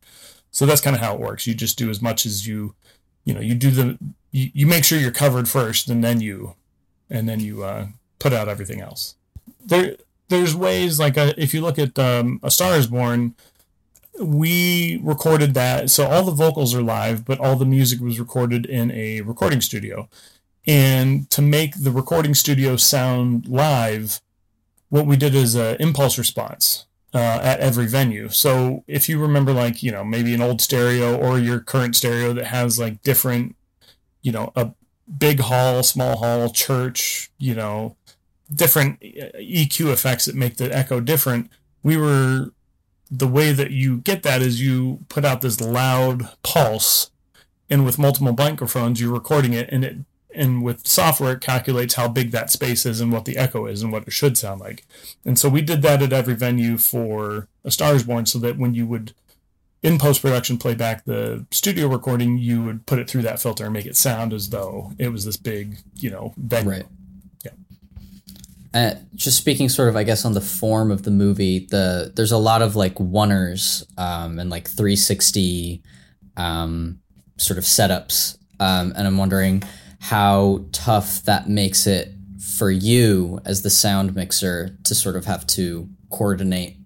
So 0.51 0.67
that's 0.67 0.81
kind 0.81 0.97
of 0.97 1.03
how 1.03 1.15
it 1.15 1.21
works. 1.21 1.47
You 1.47 1.55
just 1.55 1.79
do 1.79 1.91
as 1.91 2.01
much 2.01 2.25
as 2.25 2.47
you, 2.47 2.75
you 3.25 3.35
know, 3.35 3.41
you 3.41 3.55
do 3.55 3.71
the 3.71 3.99
you, 4.31 4.51
you 4.55 4.67
make 4.67 4.85
sure 4.85 4.99
you're 4.99 5.11
covered 5.11 5.49
first, 5.49 5.89
and 5.89 6.03
then 6.03 6.21
you, 6.21 6.55
and 7.11 7.29
then 7.29 7.41
you 7.41 7.63
uh, 7.63 7.89
put 8.19 8.33
out 8.33 8.49
everything 8.49 8.81
else. 8.81 9.17
There 9.65 9.97
there's 10.29 10.55
ways 10.55 10.99
like 10.99 11.17
uh 11.17 11.33
if 11.37 11.55
you 11.55 11.61
look 11.61 11.79
at 11.79 11.99
um, 11.99 12.41
a 12.43 12.51
star 12.51 12.77
is 12.77 12.87
born 12.87 13.35
we 14.21 14.99
recorded 15.03 15.55
that 15.55 15.91
so 15.91 16.07
all 16.07 16.23
the 16.23 16.33
vocals 16.33 16.75
are 16.75 16.83
live 16.83 17.25
but 17.25 17.39
all 17.39 17.57
the 17.57 17.67
music 17.67 18.01
was 18.01 18.19
recorded 18.19 18.67
in 18.67 18.91
a 18.93 19.21
recording 19.23 19.61
studio 19.61 20.09
and 20.67 21.31
to 21.31 21.43
make 21.43 21.83
the 21.83 21.91
recording 21.91 22.35
studio 22.35 22.77
sound 22.77 23.47
live 23.47 24.21
what 24.89 25.07
we 25.07 25.17
did 25.17 25.35
is 25.35 25.55
an 25.55 25.77
impulse 25.81 26.19
response 26.19 26.86
uh, 27.17 27.41
at 27.43 27.61
every 27.61 27.87
venue 27.87 28.29
so 28.29 28.85
if 28.87 29.09
you 29.09 29.19
remember 29.19 29.53
like 29.53 29.83
you 29.83 29.91
know 29.91 30.05
maybe 30.05 30.35
an 30.35 30.43
old 30.43 30.61
stereo 30.61 31.17
or 31.17 31.39
your 31.39 31.59
current 31.59 31.97
stereo 31.97 32.33
that 32.33 32.47
has 32.47 32.79
like 32.79 33.03
different 33.03 33.57
you 34.23 34.31
know 34.31 34.53
a 34.55 34.71
big 35.19 35.41
hall 35.41 35.83
small 35.83 36.19
hall 36.19 36.51
church 36.51 37.31
you 37.39 37.55
know 37.55 37.97
different 38.55 39.01
EQ 39.01 39.93
effects 39.93 40.27
that 40.27 40.35
make 40.35 40.57
the 40.57 40.75
echo 40.75 41.01
different. 41.01 41.51
We 41.83 41.97
were 41.97 42.51
the 43.11 43.29
way 43.29 43.53
that 43.53 43.71
you 43.71 43.99
get 43.99 44.23
that 44.23 44.43
is 44.43 44.61
you 44.61 45.01
put 45.09 45.25
out 45.25 45.41
this 45.41 45.61
loud 45.61 46.29
pulse, 46.43 47.11
and 47.71 47.85
with 47.85 47.99
multiple 47.99 48.35
microphones, 48.37 49.01
you're 49.01 49.13
recording 49.13 49.53
it, 49.53 49.69
and 49.71 49.85
it 49.85 49.97
and 50.37 50.63
with 50.63 50.87
software 50.87 51.33
it 51.33 51.41
calculates 51.41 51.95
how 51.95 52.09
big 52.09 52.31
that 52.31 52.51
space 52.51 52.87
is 52.87 53.01
and 53.01 53.13
what 53.13 53.25
the 53.25 53.37
echo 53.37 53.67
is 53.67 53.83
and 53.83 53.93
what 53.93 54.07
it 54.07 54.13
should 54.13 54.37
sound 54.39 54.61
like. 54.61 54.85
And 55.25 55.39
so 55.39 55.49
we 55.49 55.63
did 55.63 55.83
that 55.83 56.03
at 56.03 56.13
every 56.13 56.35
venue 56.35 56.79
for 56.79 57.49
A 57.65 57.71
Star 57.71 57.95
Is 57.95 58.05
Born, 58.05 58.27
so 58.27 58.39
that 58.41 58.59
when 58.59 58.75
you 58.75 58.87
would 58.87 59.15
in 59.83 59.99
post 59.99 60.23
production 60.23 60.59
play 60.59 60.75
back 60.75 61.05
the 61.05 61.47
studio 61.51 61.89
recording, 61.89 62.39
you 62.39 62.63
would 62.63 62.87
put 62.87 62.99
it 62.99 63.09
through 63.09 63.23
that 63.23 63.41
filter 63.41 63.65
and 63.65 63.73
make 63.73 63.87
it 63.87 63.97
sound 63.97 64.33
as 64.33 64.51
though 64.51 64.93
it 64.99 65.09
was 65.09 65.25
this 65.25 65.37
big, 65.37 65.79
you 65.95 66.11
know, 66.11 66.35
venue. 66.37 66.71
Right. 66.71 66.87
Uh, 68.77 68.95
just 69.15 69.39
speaking 69.39 69.71
sort 69.71 69.89
of 69.89 69.97
i 69.97 70.03
guess 70.03 70.27
on 70.27 70.35
the 70.35 70.41
form 70.41 70.91
of 70.91 71.03
the 71.03 71.11
movie 71.11 71.61
the 71.71 72.13
there's 72.15 72.33
a 72.33 72.37
lot 72.37 72.61
of 72.61 72.77
like 72.77 72.97
oneers 72.97 73.87
um, 73.99 74.39
and 74.39 74.51
like 74.51 74.69
360 74.69 75.83
um, 76.37 77.01
sort 77.39 77.57
of 77.57 77.65
setups 77.65 78.37
um, 78.61 78.93
and 78.95 79.07
i'm 79.07 79.17
wondering 79.17 79.63
how 80.01 80.65
tough 80.73 81.23
that 81.23 81.49
makes 81.49 81.87
it 81.87 82.13
for 82.41 82.71
you 82.71 83.41
as 83.45 83.63
the 83.63 83.71
sound 83.71 84.15
mixer 84.15 84.77
to 84.85 84.95
sort 84.95 85.17
of 85.17 85.25
have 85.25 85.47
to 85.47 85.89
coordinate 86.11 86.77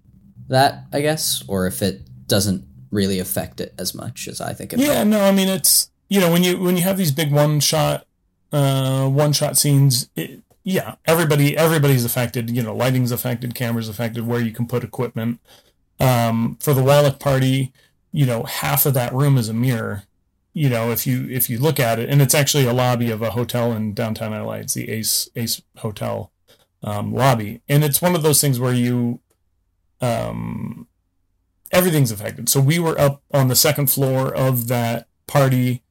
that 0.47 0.85
i 0.91 1.01
guess 1.01 1.43
or 1.47 1.67
if 1.67 1.81
it 1.81 2.01
doesn't 2.27 2.65
really 2.89 3.19
affect 3.19 3.61
it 3.61 3.73
as 3.77 3.93
much 3.93 4.27
as 4.27 4.41
i 4.41 4.53
think 4.53 4.73
it 4.73 4.79
yeah 4.79 5.03
no 5.03 5.23
i 5.23 5.31
mean 5.31 5.47
it's 5.47 5.91
you 6.09 6.19
know 6.19 6.31
when 6.31 6.43
you 6.43 6.57
when 6.57 6.75
you 6.75 6.83
have 6.83 6.97
these 6.97 7.11
big 7.11 7.31
one 7.31 7.59
shot 7.59 8.05
uh 8.51 9.07
one 9.07 9.31
shot 9.31 9.57
scenes 9.57 10.09
it, 10.15 10.41
yeah, 10.63 10.95
everybody 11.05 11.57
everybody's 11.57 12.05
affected. 12.05 12.49
You 12.49 12.61
know, 12.61 12.75
lighting's 12.75 13.11
affected, 13.11 13.55
cameras 13.55 13.89
affected, 13.89 14.27
where 14.27 14.41
you 14.41 14.51
can 14.51 14.67
put 14.67 14.83
equipment. 14.83 15.39
Um, 15.99 16.57
for 16.59 16.73
the 16.73 16.83
Wallach 16.83 17.19
party, 17.19 17.73
you 18.11 18.25
know, 18.25 18.43
half 18.43 18.85
of 18.85 18.93
that 18.93 19.13
room 19.13 19.37
is 19.37 19.49
a 19.49 19.53
mirror. 19.53 20.03
You 20.53 20.69
know, 20.69 20.91
if 20.91 21.07
you 21.07 21.27
if 21.29 21.49
you 21.49 21.57
look 21.57 21.79
at 21.79 21.99
it, 21.99 22.09
and 22.09 22.21
it's 22.21 22.35
actually 22.35 22.65
a 22.65 22.73
lobby 22.73 23.09
of 23.09 23.21
a 23.21 23.31
hotel 23.31 23.71
in 23.71 23.93
downtown 23.93 24.31
LA. 24.31 24.55
It's 24.55 24.73
the 24.73 24.89
Ace 24.89 25.29
Ace 25.35 25.61
Hotel 25.77 26.31
um, 26.83 27.13
lobby, 27.13 27.61
and 27.69 27.83
it's 27.83 28.01
one 28.01 28.15
of 28.15 28.23
those 28.23 28.41
things 28.41 28.59
where 28.59 28.73
you, 28.73 29.21
um, 30.01 30.87
everything's 31.71 32.11
affected. 32.11 32.49
So 32.49 32.59
we 32.59 32.79
were 32.79 32.99
up 32.99 33.21
on 33.31 33.47
the 33.47 33.55
second 33.55 33.87
floor 33.87 34.33
of 34.33 34.67
that 34.67 35.07
party 35.27 35.83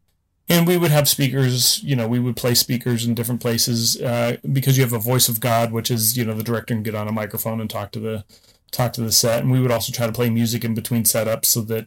and 0.51 0.67
we 0.67 0.77
would 0.77 0.91
have 0.91 1.09
speakers 1.09 1.83
you 1.83 1.97
know 1.97 2.07
we 2.07 2.19
would 2.19 2.37
play 2.37 2.55
speakers 2.55 3.07
in 3.07 3.15
different 3.15 3.41
places 3.41 3.99
uh, 4.03 4.37
because 4.53 4.77
you 4.77 4.85
have 4.85 4.93
a 4.93 4.99
voice 4.99 5.31
of 5.31 5.41
god 5.41 5.73
which 5.73 5.91
is 5.91 6.17
you 6.17 6.25
know 6.25 6.35
the 6.35 6.43
director 6.43 6.75
can 6.75 6.83
get 6.83 6.95
on 6.95 7.09
a 7.09 7.13
microphone 7.13 7.61
and 7.61 7.71
talk 7.71 7.91
to 7.91 8.01
the 8.01 8.25
talk 8.71 8.93
to 8.93 9.01
the 9.01 9.13
set 9.13 9.43
and 9.43 9.51
we 9.51 9.61
would 9.61 9.71
also 9.71 9.93
try 9.93 10.07
to 10.07 10.13
play 10.13 10.31
music 10.31 10.65
in 10.65 10.75
between 10.75 11.03
setups 11.03 11.47
so 11.47 11.61
that 11.61 11.87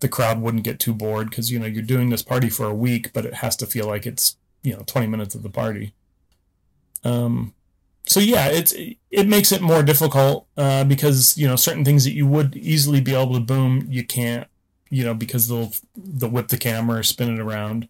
the 0.00 0.08
crowd 0.08 0.40
wouldn't 0.40 0.64
get 0.64 0.78
too 0.78 0.94
bored 0.94 1.30
because 1.30 1.50
you 1.50 1.58
know 1.58 1.66
you're 1.66 1.82
doing 1.82 2.10
this 2.10 2.22
party 2.22 2.48
for 2.48 2.66
a 2.66 2.74
week 2.74 3.12
but 3.12 3.26
it 3.26 3.34
has 3.34 3.56
to 3.56 3.66
feel 3.66 3.86
like 3.86 4.06
it's 4.06 4.36
you 4.62 4.72
know 4.72 4.82
20 4.86 5.06
minutes 5.06 5.34
of 5.34 5.42
the 5.42 5.50
party 5.50 5.94
um 7.04 7.54
so 8.06 8.20
yeah 8.20 8.48
it's 8.48 8.74
it 9.10 9.28
makes 9.28 9.52
it 9.52 9.60
more 9.60 9.82
difficult 9.82 10.46
uh, 10.56 10.84
because 10.84 11.36
you 11.36 11.46
know 11.46 11.56
certain 11.56 11.84
things 11.84 12.04
that 12.04 12.14
you 12.14 12.26
would 12.26 12.56
easily 12.56 13.00
be 13.00 13.14
able 13.14 13.34
to 13.34 13.40
boom 13.40 13.86
you 13.90 14.04
can't 14.04 14.48
you 14.90 15.04
know, 15.04 15.14
because 15.14 15.48
they'll 15.48 15.72
they'll 15.96 16.30
whip 16.30 16.48
the 16.48 16.56
camera 16.56 17.00
or 17.00 17.02
spin 17.02 17.34
it 17.34 17.40
around. 17.40 17.88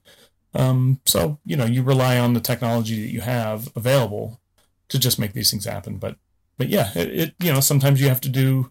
Um, 0.54 1.00
so 1.04 1.38
you 1.44 1.56
know, 1.56 1.64
you 1.64 1.82
rely 1.82 2.18
on 2.18 2.34
the 2.34 2.40
technology 2.40 3.00
that 3.02 3.12
you 3.12 3.20
have 3.20 3.70
available 3.76 4.40
to 4.88 4.98
just 4.98 5.18
make 5.18 5.32
these 5.32 5.50
things 5.50 5.64
happen. 5.64 5.98
But 5.98 6.16
but 6.58 6.68
yeah, 6.68 6.90
it, 6.94 7.08
it 7.08 7.34
you 7.40 7.52
know 7.52 7.60
sometimes 7.60 8.00
you 8.00 8.08
have 8.08 8.20
to 8.22 8.28
do 8.28 8.70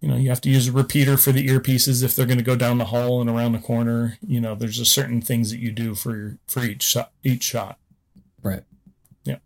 you 0.00 0.08
know 0.08 0.16
you 0.16 0.30
have 0.30 0.40
to 0.40 0.50
use 0.50 0.68
a 0.68 0.72
repeater 0.72 1.16
for 1.16 1.32
the 1.32 1.46
earpieces 1.46 2.02
if 2.02 2.16
they're 2.16 2.26
going 2.26 2.38
to 2.38 2.44
go 2.44 2.56
down 2.56 2.78
the 2.78 2.86
hall 2.86 3.20
and 3.20 3.28
around 3.28 3.52
the 3.52 3.58
corner. 3.58 4.18
You 4.26 4.40
know, 4.40 4.54
there's 4.54 4.78
a 4.78 4.86
certain 4.86 5.20
things 5.20 5.50
that 5.50 5.58
you 5.58 5.72
do 5.72 5.94
for 5.94 6.16
your, 6.16 6.38
for 6.46 6.64
each 6.64 6.82
shot, 6.82 7.12
each 7.22 7.42
shot. 7.42 7.78
Right. 8.42 8.62
Yeah. 9.24 9.36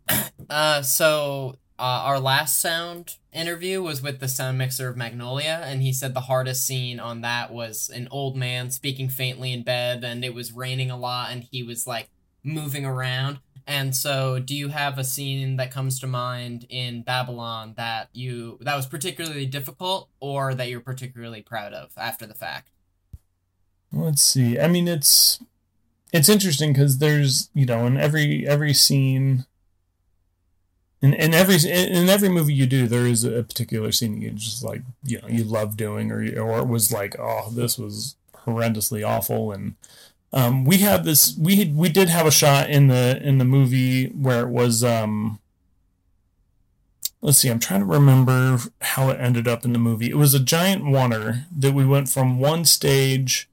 Uh, 0.49 0.81
so 0.83 1.57
uh, 1.77 1.81
our 2.05 2.19
last 2.19 2.61
sound 2.61 3.15
interview 3.33 3.81
was 3.81 4.01
with 4.01 4.19
the 4.19 4.27
sound 4.27 4.57
mixer 4.57 4.87
of 4.87 4.95
Magnolia, 4.95 5.61
and 5.65 5.81
he 5.81 5.91
said 5.91 6.13
the 6.13 6.21
hardest 6.21 6.65
scene 6.65 6.99
on 6.99 7.21
that 7.21 7.51
was 7.51 7.89
an 7.89 8.07
old 8.11 8.37
man 8.37 8.69
speaking 8.69 9.09
faintly 9.09 9.51
in 9.51 9.63
bed, 9.63 10.03
and 10.03 10.23
it 10.23 10.33
was 10.33 10.53
raining 10.53 10.89
a 10.89 10.97
lot, 10.97 11.31
and 11.31 11.43
he 11.51 11.63
was 11.63 11.85
like 11.85 12.09
moving 12.43 12.85
around. 12.85 13.39
And 13.67 13.95
so, 13.95 14.39
do 14.39 14.55
you 14.55 14.69
have 14.69 14.99
a 14.99 15.03
scene 15.03 15.57
that 15.57 15.71
comes 15.71 15.99
to 15.99 16.07
mind 16.07 16.67
in 16.69 17.01
Babylon 17.01 17.73
that 17.77 18.09
you 18.13 18.59
that 18.61 18.75
was 18.75 18.85
particularly 18.85 19.47
difficult, 19.47 20.09
or 20.19 20.53
that 20.53 20.69
you're 20.69 20.81
particularly 20.81 21.41
proud 21.41 21.73
of 21.73 21.91
after 21.97 22.27
the 22.27 22.35
fact? 22.35 22.69
Let's 23.91 24.21
see. 24.21 24.59
I 24.59 24.67
mean, 24.67 24.87
it's 24.87 25.39
it's 26.13 26.29
interesting 26.29 26.73
because 26.73 26.99
there's 26.99 27.49
you 27.53 27.65
know 27.65 27.85
in 27.85 27.97
every 27.97 28.47
every 28.47 28.73
scene 28.73 29.45
in, 31.01 31.13
in 31.13 31.33
every 31.33 31.57
in 31.69 32.09
every 32.09 32.29
movie 32.29 32.53
you 32.53 32.65
do 32.65 32.87
there 32.87 33.05
is 33.05 33.23
a 33.23 33.43
particular 33.43 33.91
scene 33.91 34.21
you 34.21 34.31
just 34.31 34.63
like 34.63 34.81
you 35.03 35.19
know 35.21 35.27
you 35.27 35.43
love 35.43 35.75
doing 35.75 36.11
or 36.11 36.19
or 36.39 36.59
it 36.59 36.67
was 36.67 36.91
like 36.91 37.15
oh 37.19 37.51
this 37.51 37.77
was 37.77 38.15
horrendously 38.45 39.05
awful 39.05 39.51
and 39.51 39.75
um, 40.35 40.65
we 40.65 40.79
had 40.79 41.05
this 41.05 41.35
we 41.37 41.55
had, 41.55 41.75
we 41.75 41.87
did 41.87 42.09
have 42.09 42.27
a 42.27 42.31
shot 42.31 42.69
in 42.69 42.87
the 42.87 43.19
in 43.23 43.37
the 43.37 43.45
movie 43.45 44.07
where 44.07 44.41
it 44.41 44.49
was 44.49 44.83
um 44.83 45.39
let's 47.21 47.37
see 47.37 47.49
i'm 47.49 47.59
trying 47.59 47.79
to 47.79 47.85
remember 47.85 48.59
how 48.81 49.09
it 49.09 49.19
ended 49.19 49.47
up 49.47 49.63
in 49.63 49.73
the 49.73 49.79
movie. 49.79 50.09
It 50.09 50.17
was 50.17 50.33
a 50.33 50.39
giant 50.39 50.85
water 50.85 51.45
that 51.57 51.73
we 51.73 51.85
went 51.85 52.09
from 52.09 52.37
one 52.37 52.65
stage 52.65 53.49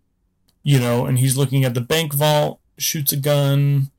you 0.64 0.81
know 0.81 1.07
and 1.07 1.21
he's 1.21 1.37
looking 1.37 1.64
at 1.64 1.75
the 1.75 1.81
bank 1.81 2.12
vault 2.12 2.59
shoots 2.77 3.12
a 3.12 3.16
gun 3.16 3.90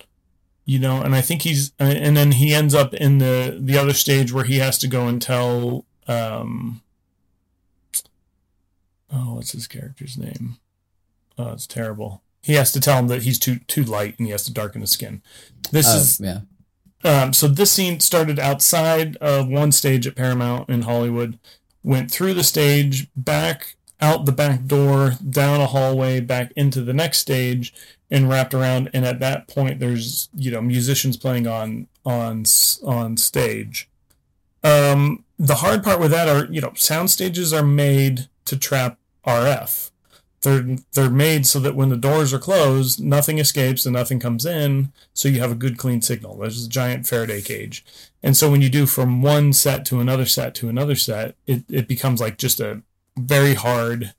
you 0.66 0.78
know 0.78 1.02
and 1.02 1.16
i 1.16 1.22
think 1.22 1.44
he's 1.44 1.72
and 1.80 2.18
then 2.18 2.34
he 2.34 2.54
ends 2.54 2.76
up 2.76 2.94
in 2.94 3.18
the 3.18 3.58
the 3.60 3.78
other 3.78 3.94
stage 3.94 4.34
where 4.34 4.44
he 4.44 4.58
has 4.58 4.78
to 4.78 4.88
go 4.88 5.08
and 5.08 5.22
tell 5.22 5.86
um 6.08 6.82
oh 9.12 9.36
what's 9.36 9.54
his 9.54 9.68
character's 9.68 10.18
name? 10.18 10.58
Oh 11.38 11.52
it's 11.54 11.68
terrible 11.68 12.22
he 12.44 12.54
has 12.54 12.72
to 12.74 12.80
tell 12.80 13.00
him 13.00 13.08
that 13.08 13.24
he's 13.24 13.40
too 13.40 13.58
too 13.68 13.84
light 13.84 14.16
and 14.18 14.28
he 14.28 14.32
has 14.32 14.44
to 14.44 14.54
darken 14.54 14.82
his 14.82 14.92
skin 14.92 15.22
this 15.72 15.88
Oh, 15.90 15.98
is 15.98 16.20
yeah. 16.20 16.42
um, 17.04 17.34
so 17.34 17.48
this 17.48 17.72
scene 17.72 18.00
started 18.00 18.38
outside 18.40 19.16
of 19.18 19.48
one 19.48 19.72
stage 19.72 20.06
at 20.08 20.16
Paramount 20.16 20.70
in 20.70 20.84
Hollywood, 20.84 21.40
went 21.84 22.12
through 22.12 22.34
the 22.34 22.44
stage, 22.44 23.08
back 23.16 23.76
out 24.02 24.26
the 24.26 24.32
back 24.34 24.66
door, 24.66 25.14
down 25.30 25.62
a 25.62 25.68
hallway, 25.68 26.20
back 26.20 26.52
into 26.58 26.82
the 26.82 26.94
next 26.94 27.20
stage, 27.20 27.74
and 28.12 28.30
wrapped 28.30 28.54
around. 28.54 28.90
And 28.94 29.06
at 29.06 29.20
that 29.22 29.48
point, 29.48 29.80
there's 29.80 30.28
you 30.36 30.52
know 30.52 30.62
musicians 30.62 31.16
playing 31.18 31.48
on 31.48 31.88
on 32.06 32.44
on 32.86 33.16
stage. 33.18 33.90
Um, 34.64 35.24
the 35.40 35.56
hard 35.56 35.84
part 35.84 36.00
with 36.00 36.12
that 36.12 36.28
are 36.30 36.46
you 36.52 36.62
know 36.62 36.74
sound 36.76 37.10
stages 37.12 37.54
are 37.54 37.64
made 37.64 38.28
to 38.46 38.58
trap 38.58 38.98
RF. 39.26 39.92
They're 40.44 40.78
they're 40.94 41.10
made 41.10 41.48
so 41.48 41.60
that 41.60 41.76
when 41.76 41.90
the 41.90 41.98
doors 41.98 42.34
are 42.34 42.40
closed, 42.40 43.04
nothing 43.04 43.40
escapes 43.40 43.86
and 43.86 43.94
nothing 43.94 44.20
comes 44.20 44.46
in, 44.46 44.94
so 45.14 45.28
you 45.28 45.40
have 45.40 45.52
a 45.52 45.56
good 45.56 45.78
clean 45.78 46.02
signal. 46.02 46.38
There's 46.38 46.66
a 46.66 46.70
giant 46.70 47.08
Faraday 47.08 47.42
cage. 47.42 47.84
And 48.22 48.38
so 48.38 48.52
when 48.52 48.62
you 48.62 48.70
do 48.70 48.86
from 48.86 49.22
one 49.22 49.54
set 49.54 49.86
to 49.88 50.00
another 50.00 50.26
set 50.26 50.54
to 50.56 50.70
another 50.70 50.96
set, 50.96 51.36
it, 51.48 51.64
it 51.70 51.88
becomes 51.88 52.22
like 52.22 52.38
just 52.38 52.60
a 52.60 52.82
very 53.18 53.54
hard, 53.54 54.14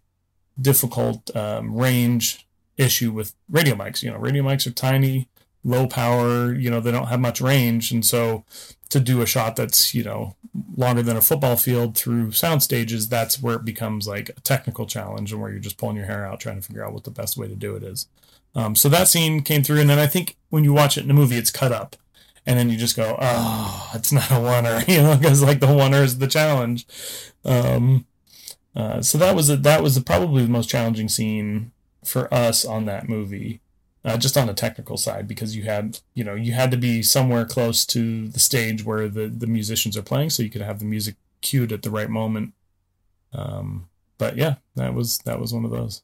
difficult 0.61 1.35
um, 1.37 1.75
range 1.77 2.47
issue 2.77 3.13
with 3.13 3.35
radio 3.49 3.75
mics. 3.75 4.03
You 4.03 4.11
know, 4.11 4.19
radio 4.19 4.43
mics 4.43 4.67
are 4.67 4.73
tiny, 4.73 5.29
low 5.65 5.87
power, 5.87 6.53
you 6.53 6.71
know, 6.71 6.81
they 6.81 6.93
don't 6.93 7.09
have 7.09 7.21
much 7.21 7.41
range. 7.41 7.91
And 7.91 8.05
so 8.05 8.45
to 8.91 9.01
do 9.01 9.23
a 9.23 9.27
shot 9.27 9.57
that's, 9.57 9.95
you 9.95 10.05
know, 10.05 10.37
longer 10.77 11.03
than 11.03 11.17
a 11.17 11.23
football 11.23 11.57
field 11.57 11.97
through 11.97 12.33
sound 12.33 12.63
stages, 12.63 13.09
that's 13.09 13.43
where 13.43 13.57
it 13.57 13.65
becomes 13.65 14.07
like 14.07 14.29
a 14.29 14.41
technical 14.43 14.87
challenge 14.87 15.33
and 15.33 15.41
where 15.41 15.51
you're 15.51 15.59
just 15.59 15.79
pulling 15.79 15.97
your 15.97 16.07
hair 16.07 16.27
out 16.27 16.41
trying 16.41 16.61
to 16.61 16.63
figure 16.67 16.85
out 16.85 16.93
what 16.93 17.05
the 17.05 17.11
best 17.11 17.37
way 17.37 17.49
to 17.49 17.57
do 17.57 17.75
it 17.75 17.83
is. 17.83 18.07
Um, 18.55 18.77
so 18.77 18.89
that 18.89 19.09
scene 19.09 19.43
came 19.43 19.63
through, 19.63 19.81
and 19.81 19.91
then 19.91 19.99
I 19.99 20.07
think 20.07 20.37
when 20.51 20.65
you 20.65 20.73
watch 20.73 20.97
it 20.97 21.03
in 21.03 21.09
the 21.09 21.15
movie, 21.15 21.37
it's 21.37 21.51
cut 21.51 21.73
up, 21.73 21.97
and 22.47 22.59
then 22.59 22.71
you 22.71 22.77
just 22.77 22.97
go, 22.97 23.17
"Oh, 23.21 23.91
it's 23.95 24.13
not 24.13 24.31
a 24.31 24.35
oneer," 24.35 24.87
you 24.89 25.03
know, 25.03 25.17
because 25.17 25.43
like 25.43 25.61
the 25.61 25.67
oneer 25.67 26.05
is 26.05 26.19
the 26.19 26.29
challenge. 26.29 26.87
Um, 27.45 28.07
uh, 28.77 29.03
so 29.03 29.19
that 29.19 29.35
was 29.35 29.51
a, 29.51 29.57
that 29.57 29.83
was 29.83 29.99
probably 30.01 30.43
the 30.43 30.51
most 30.51 30.69
challenging 30.69 31.09
scene 31.09 31.73
for 32.05 32.33
us 32.33 32.65
on 32.65 32.85
that 32.87 33.09
movie, 33.09 33.61
uh, 34.05 34.17
just 34.19 34.37
on 34.37 34.47
the 34.47 34.55
technical 34.55 34.97
side, 34.97 35.27
because 35.27 35.57
you 35.57 35.65
had 35.65 36.01
you 36.15 36.25
know 36.25 36.35
you 36.35 36.53
had 36.53 36.71
to 36.71 36.77
be 36.77 37.03
somewhere 37.03 37.45
close 37.45 37.87
to 37.87 38.29
the 38.29 38.41
stage 38.41 38.85
where 38.85 39.09
the 39.09 39.29
the 39.29 39.47
musicians 39.47 39.97
are 39.97 40.03
playing, 40.03 40.31
so 40.31 40.43
you 40.43 40.51
could 40.51 40.63
have 40.63 40.79
the 40.79 40.85
music 40.85 41.17
cued 41.41 41.73
at 41.73 41.83
the 41.83 41.91
right 41.91 42.11
moment. 42.11 42.53
Um, 43.33 43.89
but 44.19 44.37
yeah, 44.37 44.57
that 44.77 44.95
was 44.95 45.19
that 45.19 45.41
was 45.41 45.53
one 45.53 45.65
of 45.65 45.71
those. 45.71 46.03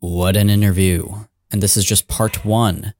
What 0.00 0.36
an 0.36 0.48
interview. 0.48 1.24
And 1.52 1.62
this 1.62 1.76
is 1.76 1.84
just 1.84 2.08
part 2.08 2.44
one, 2.44 2.94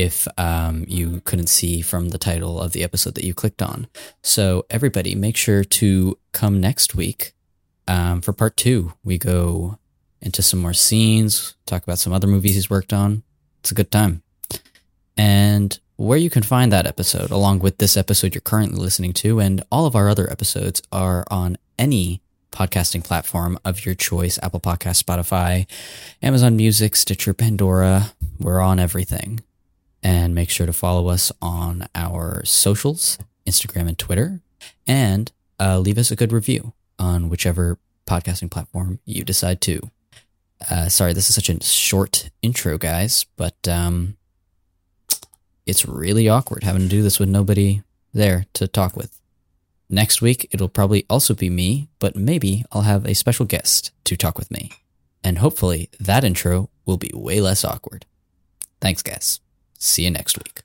if 0.00 0.26
um, 0.38 0.84
you 0.88 1.20
couldn't 1.24 1.48
see 1.48 1.82
from 1.82 2.08
the 2.08 2.18
title 2.18 2.58
of 2.58 2.72
the 2.72 2.82
episode 2.82 3.14
that 3.16 3.24
you 3.24 3.34
clicked 3.34 3.60
on. 3.60 3.86
So, 4.22 4.64
everybody, 4.70 5.14
make 5.14 5.36
sure 5.36 5.62
to 5.62 6.18
come 6.32 6.58
next 6.58 6.94
week 6.94 7.34
um, 7.86 8.22
for 8.22 8.32
part 8.32 8.56
two. 8.56 8.94
We 9.04 9.18
go 9.18 9.78
into 10.22 10.42
some 10.42 10.60
more 10.60 10.72
scenes, 10.72 11.54
talk 11.66 11.82
about 11.82 11.98
some 11.98 12.14
other 12.14 12.26
movies 12.26 12.54
he's 12.54 12.70
worked 12.70 12.94
on. 12.94 13.22
It's 13.60 13.70
a 13.70 13.74
good 13.74 13.90
time. 13.90 14.22
And 15.18 15.78
where 15.96 16.18
you 16.18 16.30
can 16.30 16.42
find 16.42 16.72
that 16.72 16.86
episode, 16.86 17.30
along 17.30 17.58
with 17.58 17.76
this 17.76 17.94
episode 17.94 18.34
you're 18.34 18.40
currently 18.40 18.80
listening 18.80 19.12
to, 19.14 19.38
and 19.38 19.62
all 19.70 19.84
of 19.84 19.94
our 19.94 20.08
other 20.08 20.30
episodes, 20.32 20.80
are 20.90 21.24
on 21.30 21.58
any 21.78 22.22
podcasting 22.52 23.04
platform 23.04 23.58
of 23.66 23.84
your 23.84 23.94
choice 23.94 24.38
Apple 24.42 24.60
Podcast, 24.60 25.02
Spotify, 25.04 25.66
Amazon 26.22 26.56
Music, 26.56 26.96
Stitcher, 26.96 27.34
Pandora. 27.34 28.12
We're 28.38 28.60
on 28.60 28.80
everything. 28.80 29.40
And 30.02 30.34
make 30.34 30.48
sure 30.48 30.66
to 30.66 30.72
follow 30.72 31.08
us 31.08 31.30
on 31.42 31.86
our 31.94 32.42
socials, 32.44 33.18
Instagram 33.46 33.86
and 33.86 33.98
Twitter, 33.98 34.40
and 34.86 35.30
uh, 35.58 35.78
leave 35.78 35.98
us 35.98 36.10
a 36.10 36.16
good 36.16 36.32
review 36.32 36.72
on 36.98 37.28
whichever 37.28 37.78
podcasting 38.06 38.50
platform 38.50 38.98
you 39.04 39.24
decide 39.24 39.60
to. 39.62 39.90
Uh, 40.70 40.88
sorry, 40.88 41.12
this 41.12 41.28
is 41.28 41.34
such 41.34 41.48
a 41.48 41.62
short 41.62 42.30
intro, 42.42 42.78
guys, 42.78 43.24
but 43.36 43.68
um, 43.68 44.16
it's 45.66 45.86
really 45.86 46.28
awkward 46.28 46.64
having 46.64 46.82
to 46.82 46.88
do 46.88 47.02
this 47.02 47.18
with 47.18 47.28
nobody 47.28 47.82
there 48.12 48.46
to 48.54 48.66
talk 48.66 48.96
with. 48.96 49.20
Next 49.88 50.22
week, 50.22 50.48
it'll 50.50 50.68
probably 50.68 51.04
also 51.10 51.34
be 51.34 51.50
me, 51.50 51.88
but 51.98 52.14
maybe 52.16 52.64
I'll 52.72 52.82
have 52.82 53.06
a 53.06 53.14
special 53.14 53.46
guest 53.46 53.90
to 54.04 54.16
talk 54.16 54.38
with 54.38 54.50
me. 54.50 54.70
And 55.24 55.38
hopefully, 55.38 55.90
that 55.98 56.24
intro 56.24 56.70
will 56.86 56.96
be 56.96 57.10
way 57.14 57.40
less 57.40 57.64
awkward. 57.64 58.06
Thanks, 58.80 59.02
guys. 59.02 59.40
See 59.80 60.04
you 60.04 60.10
next 60.10 60.36
week. 60.38 60.62